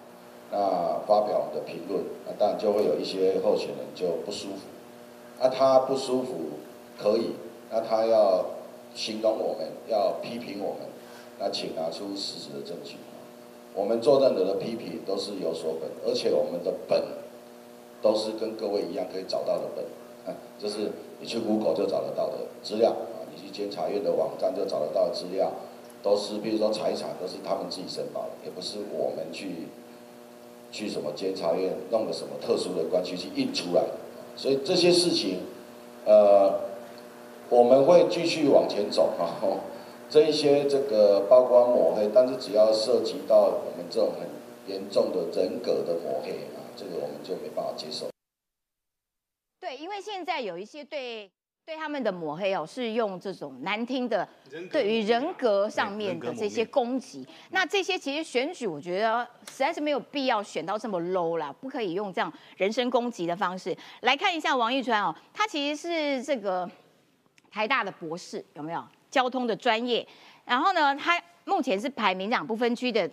[0.52, 0.58] 那
[1.06, 4.62] 发表我们的评论，那当然就会有一些候选人就不舒服，
[5.40, 6.34] 那他不舒服
[6.98, 7.32] 可以，
[7.70, 8.46] 那他要
[8.96, 10.88] 形容我们，要批评我们，
[11.40, 12.96] 那请拿出事实的证据。
[13.76, 17.04] 我们做任何的批评都是有所本，而且我们的本
[18.02, 19.84] 都是跟各位一样可以找到的本，
[20.26, 25.52] 啊，这是你去 Google 就找得到的资料啊，你去监察院的网站就找得到的资料，
[26.02, 29.68] 都是比如说财产都是他们自己申报的，也不是我们去
[30.72, 33.84] 去什么监察院弄个什么特殊的关系去印出来，
[34.36, 35.40] 所以这些事情，
[36.06, 36.60] 呃，
[37.50, 39.36] 我们会继续往前走啊。
[40.10, 44.28] 这一些这个包括抹黑，但是只要涉及到我们这种很
[44.68, 48.08] 严重的人格的抹黑啊，这个我们就没办法接受。
[49.70, 51.30] 对，因为现在有一些对
[51.64, 54.28] 对他们的抹黑哦，是用这种难听的，
[54.72, 57.24] 对于人格上面的这些攻击。
[57.52, 66.68] 那这些其实选举，我觉得实在是没有必要选到这么 low 啦，不可以用这样人身攻击的方式来看一下王一川哦，他其实是这个
[67.52, 70.04] 台大的博士，有没有交通的专业？
[70.46, 73.08] 然后呢，他目前是排民党不分区的，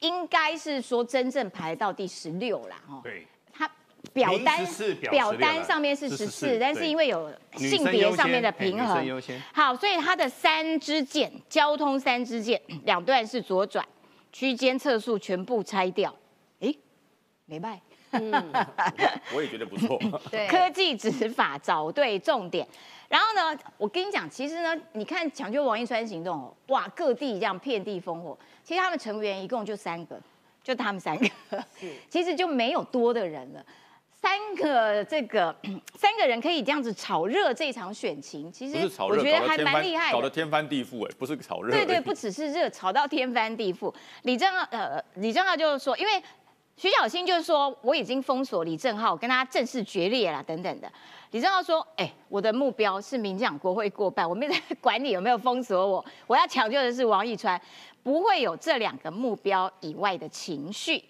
[0.00, 3.00] 应该是说真正排到第十六啦，哦。
[3.02, 3.33] 对，他
[4.12, 4.64] 表单
[5.00, 13.84] 表表16单上面是是十四，但是因为有性别上面的平衡优先，好，所以它的三支箭，交通三支箭，两段是左转，
[14.32, 16.14] 区间测速全部拆掉，
[16.60, 16.76] 诶，
[17.46, 17.80] 没败。
[19.34, 19.98] 我也觉得不错。
[20.30, 22.64] 对，科技执法找对重点。
[23.08, 28.38] 然后呢，我跟你讲，其实呢，你看抢救王一川行动哦，哇，各地这样遍地烽火。
[28.62, 30.16] 其实他们成员一共就三个，
[30.62, 31.28] 就他们三个，
[32.08, 33.64] 其实就没有多的人了。
[34.24, 35.54] 三个这个
[35.94, 40.30] 三个人可以这样子炒热这场选情，其实我觉得还蛮厉害的翻，搞得。
[40.30, 41.70] 天翻地覆，哎，不是炒热。
[41.70, 43.92] 对对，不只是热，炒到天翻地覆。
[44.22, 46.12] 李正浩呃，李正浩就是说，因为
[46.74, 50.90] 徐小新就是说我已经封锁李正浩，跟他正式决裂了等等的。
[51.32, 57.60] 李正浩说，哎、我的目标是民进党国会过半，我没在管你有没有封锁我，我要抢救的是王义川，
[58.02, 61.04] 不会有这两个目标以外的情绪。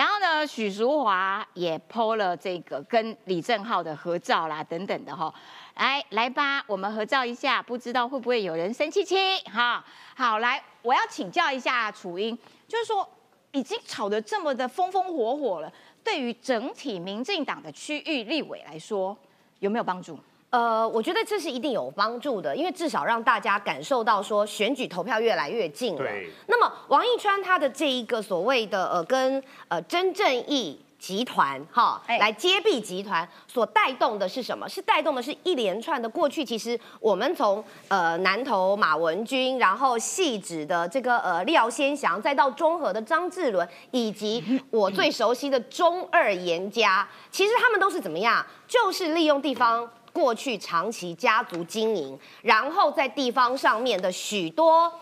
[0.00, 5.30] 然后呢，许淑华也 PO 了这个跟李正浩的合照啦，等等的哈。
[5.76, 9.14] 来来吧，我们合照一下，不知道会不会有人生气气？
[9.52, 9.84] 哈，
[10.16, 12.34] 好，来，我要请教一下楚英，
[12.66, 13.06] 就是说
[13.52, 15.70] 已经吵得这么的风风火火了，
[16.02, 19.14] 对于整体民进党的区域立委来说，
[19.58, 20.18] 有没有帮助？
[20.50, 25.98] 呃，我觉得这是一定有帮助的，因为至少让大家感受到说选举投票越来越近了。
[25.98, 34.68] 对那么王一川他的这一个所谓的呃跟呃真正义集团哈，哎来接臂集团所带动的是什么？
[34.68, 48.44] 是带动的是一连串的过去，其实我们从呃南投马文君，然后细致的这个呃廖先祥，再到中和的张志伦，以及我最熟悉的中二严家，其实他们都是怎么样？
[48.66, 49.88] 就是利用地方。
[50.12, 54.92] 过去长期家族经营，然后在地方上面的许多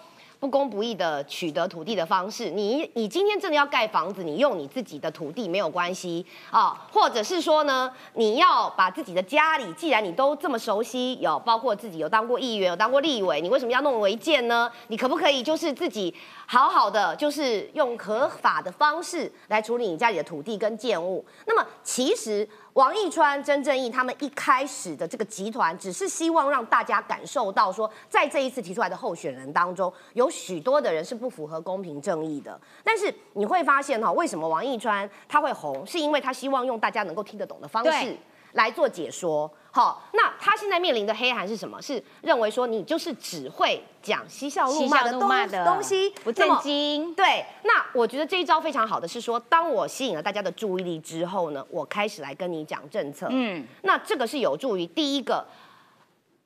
[0.41, 14.71] 不公不义的取得土地的方式，你你今天真的要盖房子，你用你自己的土地没有关系啊，或者是说呢，你要把自己的家里，既然你都这么熟悉，有包括自己有当过议员，有当过立委，你为什么要弄违建呢？
[14.87, 16.15] 你可不可以就是自己
[16.47, 21.25] 好好的，就是用合法的方式来处理你家里的土地跟建物？
[21.47, 22.49] 那么其实。
[22.79, 32.57] 王义川、曾正义他们一开始的这个集团，只是希望让大家感受到说，在这一次提出来的候选人当中，有许多的人是不符合公平正义的。
[32.85, 38.17] 但是你会发现哈，为什么王义川他会红，是因为他希望用大家能够听得懂的方式
[38.59, 39.51] 来做解说。
[39.71, 41.81] 好，那他现在面临的黑函是什么？
[41.81, 45.05] 是认为说你就是只会讲嬉笑怒骂
[45.47, 47.15] 的东西，不正经。
[47.15, 53.29] 对，那我觉得这一招非常好的是说，当我吸引了大家的注意力之后呢，我开始来跟你讲政策。
[53.31, 55.47] 嗯，那这个是有助于第一个，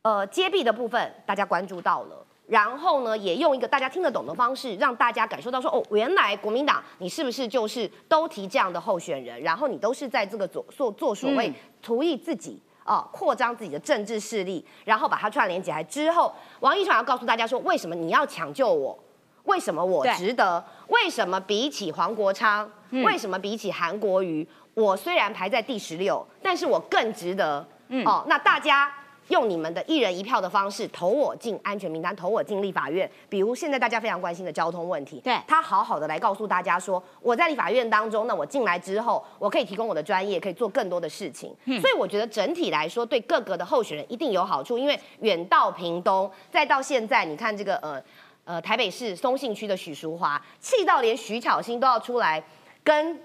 [0.02, 2.26] 呃，揭弊的部分大家关注到了。
[2.53, 16.30] 然后呢，也用一个大家听得懂的方式，让大家感受到说，哦，原来国民党你是不是就是都提这样的候选人，然后你都是在这个做做做所谓嗯图益自己啊、扩张自己的政治势力，然后把它串联起来之后，
[16.61, 18.98] 王一传要告诉大家说，为什么你要抢救我？
[19.44, 20.62] 为什么我值得？
[20.88, 27.66] 为什么比起黄国昌，嗯为什么比起韩国瑜，我虽然排在第十六，但是我更值得？
[27.88, 28.92] 嗯哦，那大家
[29.29, 33.11] 用你们的一人一票的方式投我进安全名单，投我进立法院。
[33.29, 41.55] 比如现在大家非常关心的交通问题，对他好好的来告诉大家说，我在立法院当中，那我进来之后，我可以提供我的专业，可以做更多的事情。
[41.64, 48.03] 嗯所以我觉得整体来说，对各个的候选人一定有好处，因为远到屏东，再到现在，你看这个呃
[48.45, 52.43] 呃台北市松信区的许淑华，气到连徐巧芯都要出来
[52.85, 53.20] 跟。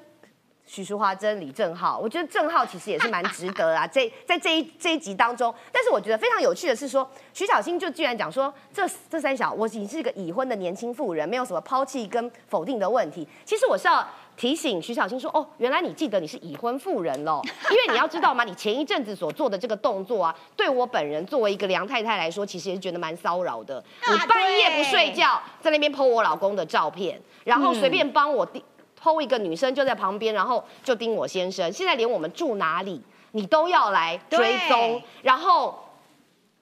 [0.67, 3.87] 许淑华真李正浩，我觉得正浩其实也是蛮值得啊。
[3.91, 13.25] 这在这一这一集当中，但是我觉得非常有趣的是说，徐小新就居然讲说，这这三小我已经是个已婚的年轻妇人，没有什么抛弃跟否定的问题。
[13.45, 14.05] 其实我是要
[14.35, 17.41] 提醒徐小新说，哦，原来你记得你是已婚妇人喽，
[17.71, 18.43] 因为你要知道吗？
[18.43, 23.81] 你前一阵子所做的这个动作啊，对我本人作为一个梁太太来说，其实也是觉得蛮骚扰的。
[24.11, 28.61] 你半夜不睡觉，在那边 po 我老公的照片，然后随便帮我递。
[28.99, 31.71] 偷一个女生就在旁边，然后就盯我先生。
[31.71, 35.01] 现在连我们住哪里，你都要来追踪。
[35.21, 35.86] 然后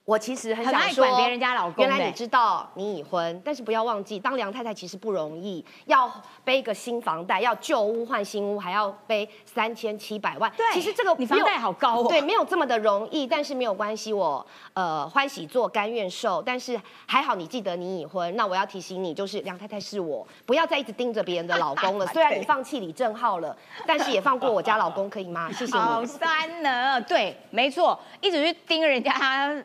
[0.06, 6.08] 我其实很很想说，管别人家老公原来你知道你已婚，但是不要忘记，当梁太太其实不容易，要
[6.44, 10.48] 背个新房贷，要旧屋换新屋，还要背三千七百万。
[10.56, 16.40] 对其实这个你房贷好高哦对，没有这么的容易，但是没有关系，我呃欢喜做，甘愿受。
[16.40, 22.06] 但是还好你记得你已婚，那我要提醒你，就是梁太太是我，不要再一直盯着别人的老公了。
[22.14, 25.50] 虽然你放弃李正浩了，但是也放过我家老公，可以吗？
[25.50, 26.06] 谢 谢好你。
[26.06, 29.12] 酸呢，对，没错，一直去盯人家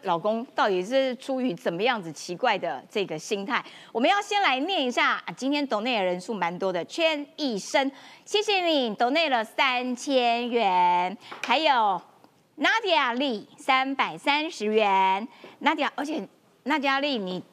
[0.02, 3.64] 老公，到底是出于怎么样子奇怪的这个心态？
[3.92, 7.92] 我们要先来念一下，啊今天抖内的人数蛮多的，圈一生，
[8.26, 12.02] 谢谢你抖内了三千元，还有
[12.58, 15.28] Nadia 丽三百三十元
[15.62, 16.28] ，Nadia，而且
[16.66, 17.44] Nadia 丽你。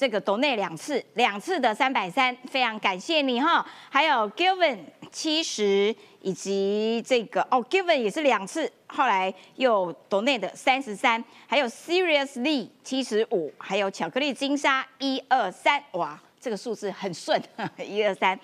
[0.00, 3.66] 这个抖内两次，两次的三百三，非常感谢你哈。
[3.90, 4.78] 还有 Given
[5.10, 17.42] 七十，以及这个哦，Given 也是两次，后来又抖内的三十三，还有 Seriously 七十五，还有巧克力金沙一二三，哇，这个数字很顺，
[17.78, 18.38] 一二三。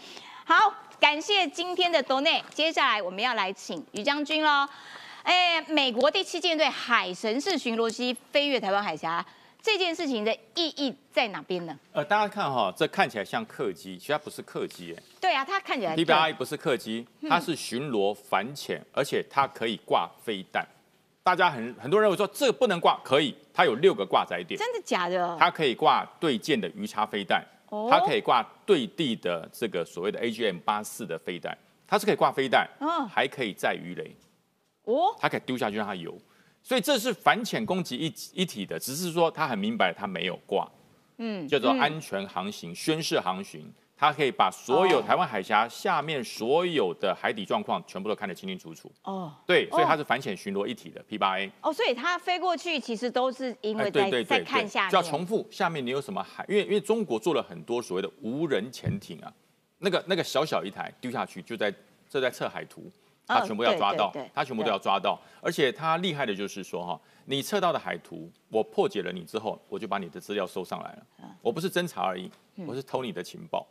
[0.45, 4.69] 好，感谢今天的 Donate，，接下来我们要来请于将军喽。
[5.23, 9.25] 哎，美国第七舰队海神式巡逻机飞越台湾海峡。
[9.65, 11.75] 这件事情的意义在哪边呢？
[11.93, 20.69] 呃，大家看哈，这看起来像客机，其实它不是客机，哎对啊，它看起来，PBI 不是客机，它是巡逻反潜，而且它可以挂飞弹。
[21.23, 25.35] 大家很很多人认为说这个不能挂，可以，它有六个挂载点，真的假的？
[25.41, 31.57] 它可以挂对舰的鱼叉飞弹，哦它可以挂对地的这个所谓的 AGM 八四的飞弹，
[31.87, 34.15] 它是可以挂飞弹，嗯还可以载鱼雷，
[34.85, 36.15] 哦，它可以丢下去让它游，
[36.65, 40.67] 所以这是反潜攻击一一体的，只是说他很明白他没有挂，
[41.19, 48.91] 嗯叫做安全航行、宣誓航行，他可以把所有哦台湾海峡下面所有的海底状况全部都看得清清楚楚。
[49.03, 51.53] 哦对，所以哦它是反潜巡逻一体的 P 八 A。
[51.61, 59.31] 哦，所以它飞过去其实都是因为哎，对在在对对对，看下面，就要重复下面你有什么海，因为因为中国做了很多所谓的无人潜艇啊，
[59.81, 61.71] 那个那个小小一台丢下去就在
[62.09, 62.91] 这在测海图，
[63.27, 65.21] 他嗯全部要抓到他全部都要抓到。
[65.41, 71.07] 而且他厉害的就是说哈，你测到的海图，我破解了你之后，我就把你的资料收上来了。
[71.43, 72.31] 我不是侦查而已，
[72.67, 73.67] 我是偷你的情报。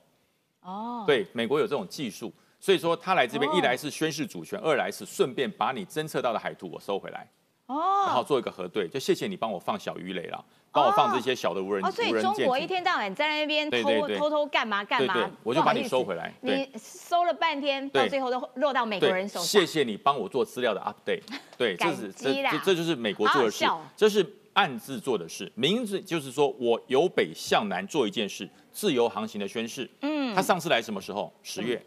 [0.62, 7.28] 哦，对，美国有这种技术，所以说他来这边哦一来是宣示主权，二来是顺便把你侦测到的海图我收回来，
[7.68, 7.78] 然
[8.14, 8.26] 后哦。
[8.28, 8.88] 做一个核对。
[8.88, 12.12] 就谢谢你帮我放小鱼雷了，帮我放这些小的无人哦，所以。
[12.22, 19.44] 中国一天到晚在那边偷偷偷干嘛干嘛，我就把你收回来你收了半天，到最后都落到美国人，手上。
[19.44, 21.24] 谢谢你帮我做资料的 update。
[21.58, 25.52] 对，这是感激啦这就是美国做的事这是暗自做的事。
[25.56, 29.90] 明字就是说我由北向南做一件事，自由航行的宣誓。
[30.02, 31.34] 嗯，他上次来什么时候？
[31.42, 31.84] 十月，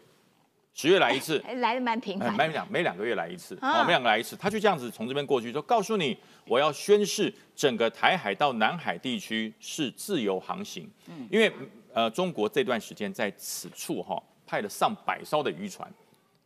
[0.77, 1.41] 十月来一次。
[1.43, 2.37] 哎来的蛮频呃，繁。
[2.37, 3.81] 每两每两个月来一次，啊。
[3.81, 6.15] 哦，每两个来一次，他就这样子从这边过去，说告诉你，
[6.45, 11.27] 我要宣誓整个台海到南海地区是自由航行，嗯。
[11.31, 11.51] 因为
[11.91, 15.91] 呃中国这段时间在此处哈、派了上百艘的渔船，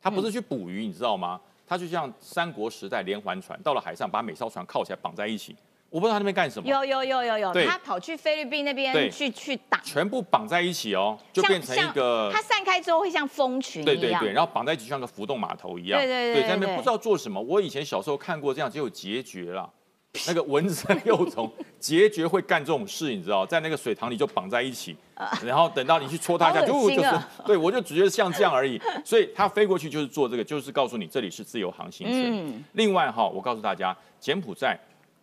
[0.02, 1.42] 他不是去捕鱼，你知道吗？
[1.68, 5.54] 他就像三国时代连环船，到了海上把每艘船铐起来绑在一起，
[5.92, 13.96] 我不知道他那边干什么，有有有有有，对他跑去菲律宾那边去去打，全部绑在一起哦，就像变成一个它散开之后会像蜂群一样。
[14.00, 17.40] 对对对，然后绑在一起像个浮动码头一样，对对对对对在那边不知道做什么。
[17.40, 19.70] 我以前小时候看过这样，只有孑孓了。
[20.28, 24.94] 那个蚊子和幼虫，孑孓会干这种事，你知道，在那个水塘里就绑在一起，
[25.42, 27.10] 然后等到你去戳它一下，好就就是
[27.46, 28.78] 对我就只觉得像这样而已。
[29.06, 32.26] 所以它飞过去就是做这个，就是告诉你这里是自由航行权。
[32.26, 34.78] 嗯另外哈，我告诉大家，柬埔寨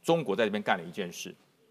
[0.08, 1.28] 中国在这边干了一件事，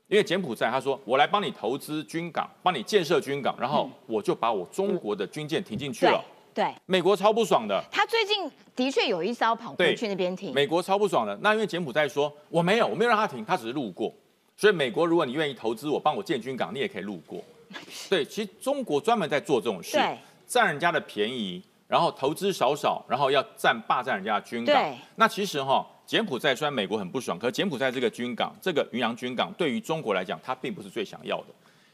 [0.07, 6.23] 因为柬埔寨他说我来帮你投资军港，帮你建设军港，然后我就把我中国的军舰停进去对了。
[6.53, 10.53] 对，美国超不爽的，他最近的确有一艘跑过对去那边停。
[10.53, 11.35] 美国超不爽的。
[11.41, 14.13] 那因为柬埔寨说我没有，我没有让他停，他只是路过。
[14.55, 17.43] 所以美国如果你愿意投资我，帮我建军港，你也可以路过。
[18.07, 19.97] 对，其实中国专门在做这种事，
[20.45, 24.95] 占人家的便宜，然后投资少少，然后要占霸占人家的军港对。
[25.15, 31.47] 那其实哈，柬埔寨虽然美国很不爽，可柬埔寨这个军港，这个云阳军港，对于中国来讲，它并不是最想要的。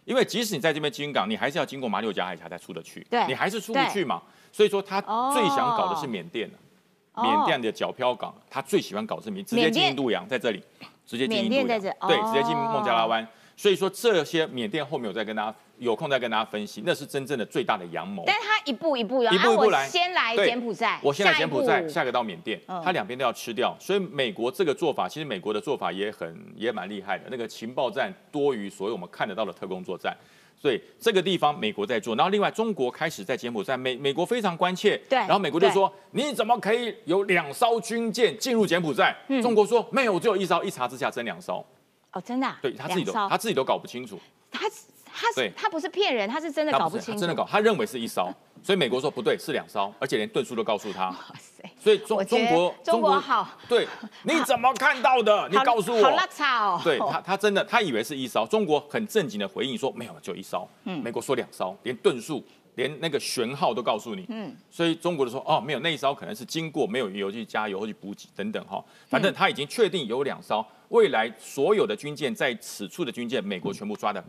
[0.05, 4.21] 因为即使你在这边军港，你还是要经过马六甲海峡才出得去，对你还是出不去嘛。
[4.51, 5.01] 所以说，他
[5.33, 6.47] 最想搞的是缅甸
[7.15, 10.61] 缅甸的皎漂港，他最喜欢搞这名，直接进印度洋，在这里，
[11.07, 13.27] 直接进印度对，哦直接进孟加拉湾。
[13.57, 18.23] 所以说这些缅甸后面我再跟大家有空再跟大家分析，那是真正的最大的阳谋。
[18.25, 23.75] 但是他一步一步要，一步一步来先来柬埔寨，我先来柬埔寨，下个到缅甸，他两边都要吃掉。
[23.79, 27.25] 所以美国这个做法，其实美国的做法也很也蛮厉害的。
[27.29, 30.15] 那个情报战多于所有我们看得到的特工作战，
[30.57, 32.15] 所以这个地方美国在做。
[32.15, 39.15] 然后另外中国开始在柬埔寨，美美国非常关切，对然后美国就说你怎么可以有两艘军舰进入柬埔寨？
[39.27, 40.63] 嗯中国说没有，只有一艘。
[40.63, 41.65] 一查之下真两艘，
[42.13, 44.17] 哦，真的啊，对他自己都他自己都搞不清楚。
[44.49, 44.61] 他
[45.13, 48.33] 他他不是骗人，他是真的搞不清楚，他真的搞，他认为是一艘，
[48.63, 51.09] 所以美国说不对，是两艘，而且连吨数都告诉他。
[51.09, 53.47] 哇塞，所以中中国中国好。
[53.69, 53.87] 对，
[54.23, 55.47] 你怎么看到的？
[55.51, 56.03] 你告诉我。
[56.03, 60.67] 好拉差哦，对他，他真的，他以为是一艘，中国很正经的回应说没有，就一艘。
[60.85, 61.01] 嗯。
[61.03, 62.43] 美国说两艘，连吨数、
[62.75, 64.25] 连那个舷号都告诉你。
[64.29, 64.55] 嗯。
[64.71, 74.23] 所以中国的说哦，没有那一艘可能是经过没有油去加油或去补给等等哈，反正他已经确定有两艘，未来所有的军舰在此处的军舰，美国全部抓的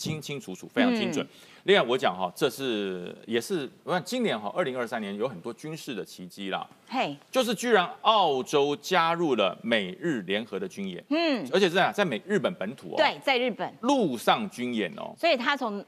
[0.00, 1.26] 清清楚楚，非常精准。
[1.64, 6.66] 另外我讲哈，这是也是我看今年哈，二零二三年有很多军事的奇迹啦。
[6.88, 15.84] 嘿，就是居然澳洲加入了美日联合的军演，嗯，而且是这样，在美日本本土哦，，对，在日本，陆上军演哦，所以他从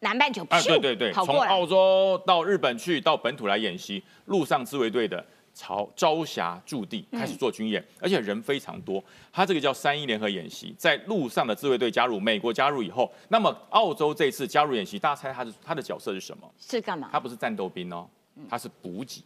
[0.00, 5.24] 南半球对对对，从澳洲到日本去，到本土来演习，陆上自卫队的
[5.54, 9.02] 朝朝霞驻地开始做军演，而且人非常多。
[9.32, 16.50] 他这个叫三一联合演习，在路上的自卫队加入，美国加入以后，那么澳洲这次加入演习，大家猜它的它的角色是什么？
[16.58, 17.08] 是干嘛？
[17.12, 18.08] 他不是战斗兵哦，
[18.48, 19.22] 他是补给。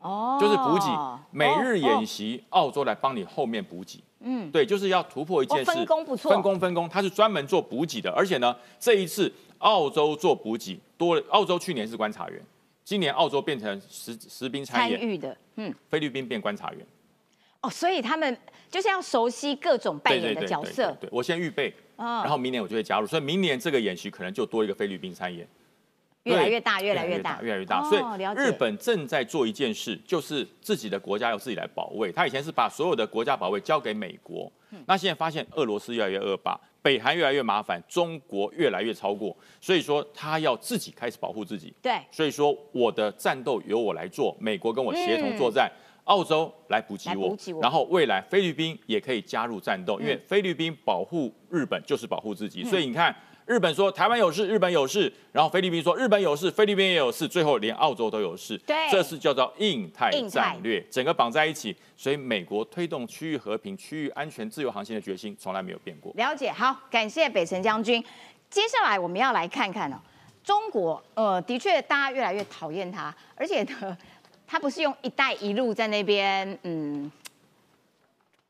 [0.00, 0.86] 哦就是补给，
[1.30, 3.98] 每日哦演习，澳洲来帮你后面补给。
[4.20, 12.40] 嗯，对，就是要突破一件事，哦分工不错分工分工，它是专门做补给的，而且呢，这一次澳洲做补给多了，澳洲去年是观察员，
[12.86, 16.86] 今年澳洲变成实实兵参演，参与的，嗯，菲律宾变观察员，
[17.60, 18.38] 哦，所以他们
[18.70, 22.22] 就是要熟悉各种扮演的角色，对，我先预备，哦。
[22.22, 25.44] 然后明年我就会加入，所以明年这个演习可能就多一个菲律宾参演。
[26.22, 27.80] 越来越大，越来越大，越来越大。
[27.80, 32.12] 哦所以日本正在做一件事，就是自己的国家要自己来保卫。
[32.12, 34.82] 他以前是把所有的国家保卫交给美国，嗯。
[34.86, 41.74] 那现在发现俄罗斯越来越恶霸，北韩越来越麻烦，中国越来越超过，所以说他要自己开始保护自己。
[41.82, 45.68] 对，所以说我的战斗由我来做，美国跟我协同作战。
[46.04, 53.12] 澳洲来补给我给，我然后未来菲律宾也可以加入战斗，因为嗯菲律宾保护日本就是保护自己，所以你看
[53.46, 58.58] 日本说台湾有事，日本有事，然后菲律宾说日本有事，菲律宾也有事，最后连澳洲都有事。
[58.66, 61.74] 对这是叫做印太战略，整个绑在一起。
[61.96, 66.12] 所以美国推动区域和平、区域安全、自由航行的决心从来没有变过。
[66.16, 68.04] 了解，好，感谢北辰将军。
[68.50, 69.96] 接下来我们要来看看哦，
[70.42, 73.96] 中国，呃，的确大家越来越讨厌他，而且呢，
[74.44, 77.08] 他不是用“一带一路”在那边，嗯，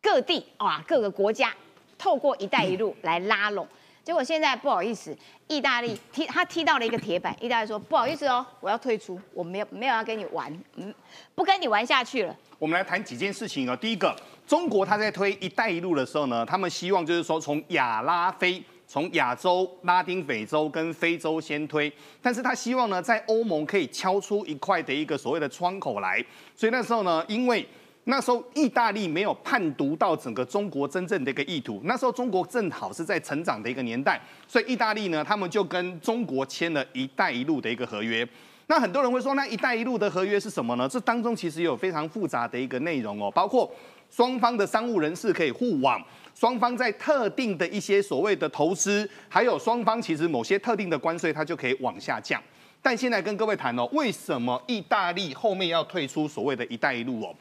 [0.00, 1.54] 各地啊，各个国家
[1.98, 3.68] 透过“一带一路”来拉拢。
[4.06, 10.94] 结果现在不好意思，意大利踢他踢到了一个铁板，意大利说不好意思哦，我要退出，我没有没有要跟你玩，嗯，
[11.34, 12.36] 不跟你玩下去了。
[12.56, 13.76] 我们来谈几件事情哦。
[13.76, 14.14] 第一个，
[14.46, 21.92] 中国他在推“一带一路”的时候呢，他们希望就是说从亚拉非、从亚洲、拉丁美洲跟非洲先推，
[22.22, 26.24] 但是他希望呢，在欧盟可以敲出一块的一个所谓的窗口来。
[26.54, 27.66] 所以那时候呢，因为
[28.08, 38.26] 那时候意大利没有判读到整个中国真正的一个意图，那时候中国正好是在成长的一个年代，所以意大利呢，他们就跟中国签了一带一路的一个合约。
[38.68, 40.88] 那很多人会说，那一带一路的合约是什么呢？
[40.88, 43.68] 这当中其实有非常复杂的一个内容哦，包括
[44.08, 46.00] 双方的商务人士可以互往，
[46.32, 52.40] 双方在特定的一些所谓的投资，还有双方其实某些特定的关税，它就可以往下降。
[52.80, 57.34] 但现在跟各位谈哦，为什么意大利后面要退出所谓的一带一路哦？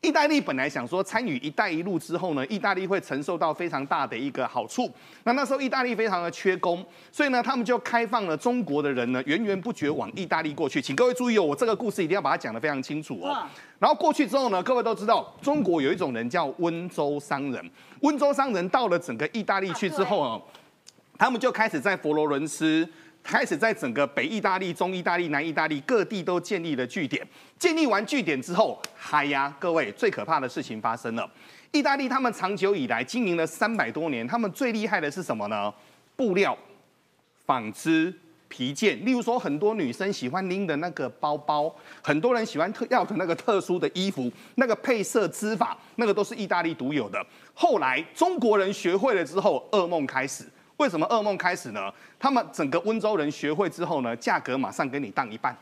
[0.00, 4.88] 意大利本来想说参与“一带一路”之后呢，意大利会承受到非常大的一个好处。
[5.24, 10.80] 那那时候意大利非常的缺工，所以呢，他们就开放了中国的人呢源源不绝往意大利过去。
[10.80, 13.44] 请各位注意哦，我这个故事一定要把它讲得非常清楚哦。
[13.80, 17.70] 然后过去之后呢，各位都知道，中国有一种人叫温州商人。
[18.02, 20.42] 温州商人到了整个意大利去之后哦，
[21.18, 22.88] 他们就开始在佛罗伦斯。
[23.22, 27.26] 开始在整个北意大利、中意大利、南意大利各地都建立了据点。
[27.58, 31.30] 建立完据点之后，嗨呀，各位最可怕的事情发生了。
[31.72, 35.72] 意大利他们长久以来经营了三百多年，他们最厉害的是什么呢？
[36.16, 36.56] 布料、
[37.44, 38.14] 纺织、
[38.48, 39.04] 皮件。
[39.04, 41.70] 例如说，很多女生喜欢拎的那个包包，
[42.02, 47.22] 很多人喜欢特要的那个特殊的衣服，那个配色织法，那个都是意大利独有的。
[47.52, 50.44] 后来中国人学会了之后，噩梦开始。
[50.78, 51.92] 为什么噩梦开始呢？
[52.18, 55.56] 他们整个温州人学会之后呢，价格马上给你当一半。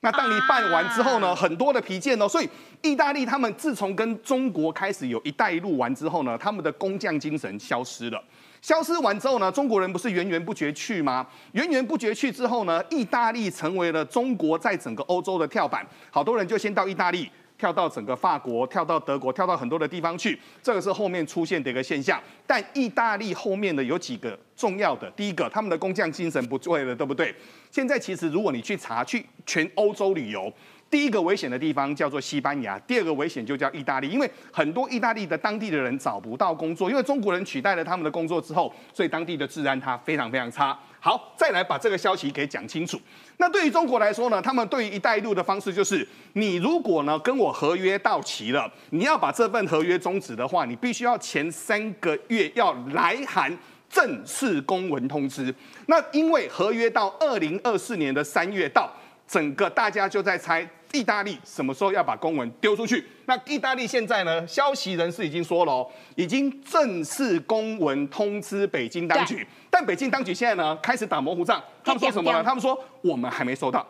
[0.00, 2.48] 那当你办完之后呢，很多的皮件哦，所以
[2.82, 8.22] 意大利他们自从跟中国开始有一带一路完之后呢，他们的工匠精神消失了。
[8.62, 11.26] 消失完之后呢，中国人不是源源不绝去吗？
[11.52, 17.28] 源源不绝去之后呢，意大利成为了中国在整个欧洲的跳板，好多人就先到意大利。
[17.58, 22.20] 跳到整个法国，跳到德国，跳到很多的地方去，这个是后面出现的一个现象。
[22.46, 27.34] 但意大利后面的有几个重要的，第一个，他们的工匠精神不对了，对不对？
[27.70, 30.52] 现在其实如果你去查，去全欧洲旅游，
[30.90, 40.78] 第一个危险的地方叫做西班牙，第二个危险就叫意大利，因为很多意大利的当地的人找不到工作，因为中国人取代了他们的工作之后，所以当地的治安它非常非常差。
[41.00, 42.98] 好，再来把这个消息给讲清楚。
[43.36, 53.56] 那对于中国来说呢，他们对于“一带一路”的方式就是，你如果呢跟我合约到期了，你要把这份合约终止的话，你必须要前三个月要来函
[53.90, 55.54] 正式公文通知。
[55.86, 58.88] 那因为合约到二零二四年的三月到，
[59.26, 63.04] 整个大家就在猜意大利什么时候要把公文丢出去。
[63.26, 69.44] 那意大利现在呢，消息人士已经说了哦，已经正式公文通知北京当局。
[69.68, 71.60] 但北京当局现在呢，开始打模糊仗。
[71.82, 72.44] 他们说什么呢？
[72.44, 73.84] 他们说我们还没收到，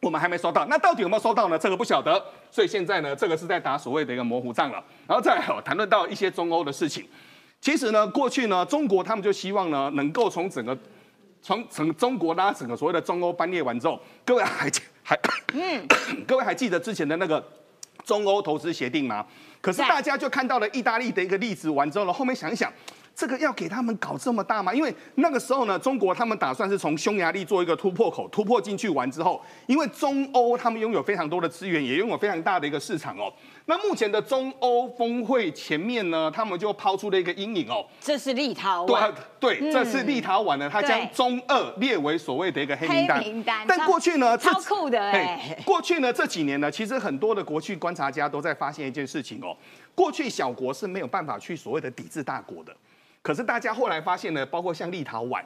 [0.00, 0.66] 我们还没收到。
[0.66, 1.58] 那到底有没有收到呢？
[1.58, 2.22] 这个不晓得。
[2.50, 4.84] 所以现在呢，这个是在打所谓的一个模糊仗了。
[5.06, 7.08] 然后再来谈论到一些中欧的事情。
[7.62, 10.76] 其实呢，过去呢，中国他们就希望呢，能够从整个
[11.42, 14.70] 从从中国拉整个所谓的中欧班列完之后，各位还
[15.02, 15.18] 还
[15.54, 15.86] 嗯，
[16.26, 17.44] 各位还记得之前的那个
[18.04, 19.26] 中欧投资协定吗？
[19.60, 22.72] 可是大家就看到了意大利的一个例子完之后呢，后面想一想。
[23.12, 24.72] 这个要给他们搞这么大吗？
[24.72, 33.30] 因为那个时候呢，中国他们打算是从匈牙利做一个突破口，突破进去完之后，因为中欧他们拥有非常多的资源，也拥有非常大的一个市场哦。
[33.70, 43.20] 那目前的中欧峰会前面呢，他们就抛出了一个阴影哦，这是立陶宛，对对，这是立陶宛呢，它将中二列为所谓的一个黑名单。
[43.20, 43.64] 名单。
[43.68, 45.56] 但过去呢，超酷的哎。
[45.64, 49.56] 过去呢这几年呢，其实很多的国际观察家都在发现一件事情哦，
[49.94, 52.74] 过去小国是没有办法去所谓的抵制大国的。
[53.22, 55.40] 可是大家后来发现呢，包括像立陶宛，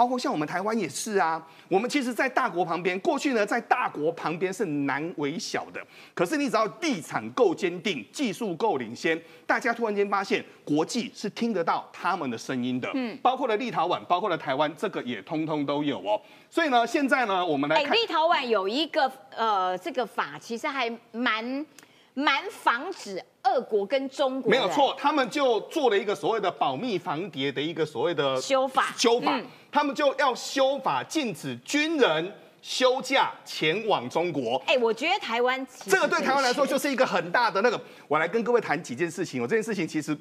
[0.00, 1.46] 包括像我们台湾也是啊。
[1.68, 5.80] 我们其实，在大国旁边，过去呢，在大国旁边是难为小的。
[6.14, 12.90] 可是你只要地产够坚定，技术够领先，大家突然间发现，国际是听得到他们的声音的。
[12.94, 16.18] 嗯，包括了立陶宛，包括了台湾，这个也通通都有哦。
[16.48, 21.66] 所以呢，现在呢，我们来看立陶宛有一个呃，这个法其实还蛮
[22.14, 23.22] 蛮防止。
[23.42, 34.62] 俄俄国跟中国，没有错，他们就做了一个所谓的保密防谍的一个所谓的修法修法嗯，他们就要修法禁止军人休假前往中国。
[34.66, 37.80] 哎，我觉得台湾这个对台湾来说就是一个很大的那个。
[38.08, 39.40] 我来跟各位谈几件事情。
[39.40, 40.16] 我这件事情其实，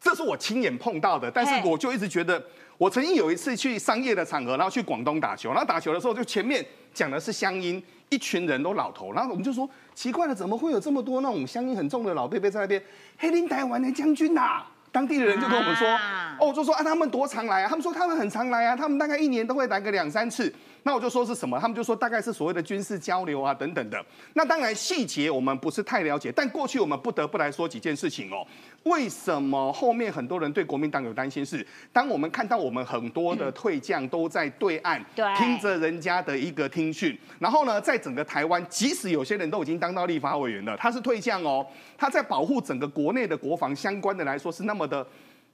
[0.00, 2.42] 这是我亲眼碰到的，但是我就一直觉得，
[2.76, 12.82] 我曾经有一次去商业的场合，然后去广东打球，然后打球的时候，就前面讲的是乡音，一群人都老头，然后我们就说奇怪了，怎么会有这么多那种乡音很重的老贝贝在那边？
[13.16, 14.62] 黑林台湾的将军呐、
[14.96, 17.68] 当地的人就跟我们说，啊哦，就说啊，他们多常来啊？
[17.68, 20.50] 他们说他们很常来啊，他们大概一年都会来个两三次。
[20.84, 21.60] 那我就说是什么？
[21.60, 24.02] 他们就说大概是所谓的军事交流啊等等的。
[24.32, 28.46] 那当然细节我们不是太了解，但过去我们不得不来说几件事情哦。
[28.86, 31.66] 为什么后面很多人对国民党有担心是？
[31.92, 41.66] 当我们看到我们很多的退将都在对岸对听着人家的一个听讯，然后呢，在整个台湾，即使有些人都已经当到立法委员了，他是退将哦，
[41.98, 45.06] 他在保护整个国内的国防相关的来说是那么的。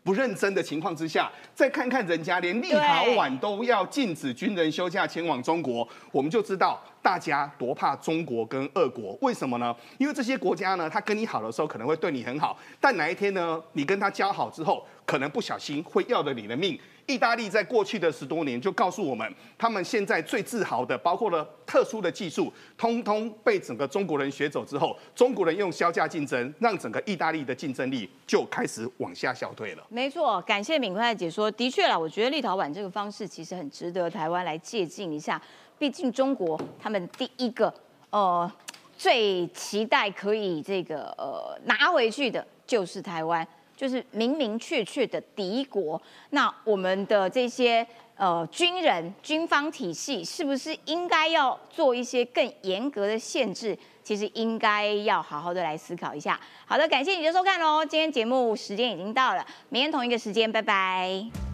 [0.05, 9.17] 不认真的情况之下，再看看人家连立陶宛都要禁止军人休假前往中国，我们就知道大家多怕中国跟俄国。
[9.21, 9.75] 为什么呢？
[9.99, 16.79] 因为这些国家呢，他跟你好的时候可能会对你很好，但哪一天呢，你跟他交好之后，可能不小心会要了你的命。
[17.07, 29.85] 意大利在过去的十多年就告诉我们，他们现在最自豪的，包括了特殊的技术，通通被整个中国人学走之后，中国人用销价竞争，让整个意大利的竞争力就开始往下消退了。
[29.89, 31.51] 没错，感谢敏快的解说。
[31.51, 35.41] 的确啦，我觉得立陶宛这个方式其实很值得台湾来借鉴一下。
[35.79, 37.73] 毕竟中国他们第一个
[38.11, 38.51] 呃
[38.97, 43.47] 最期待可以这个呃拿回去的就是台湾，
[43.83, 46.01] 就是明明确确的敌国。
[46.31, 47.85] 那我们的这些
[48.17, 53.77] 呃军人军方体系是不是应该要做一些更严格的限制？
[54.05, 56.39] 其实应该要好好的来思考一下。
[56.65, 61.52] 好的，感谢你的收看喽，今天节目时间已经到了，明天同一个时间，拜拜。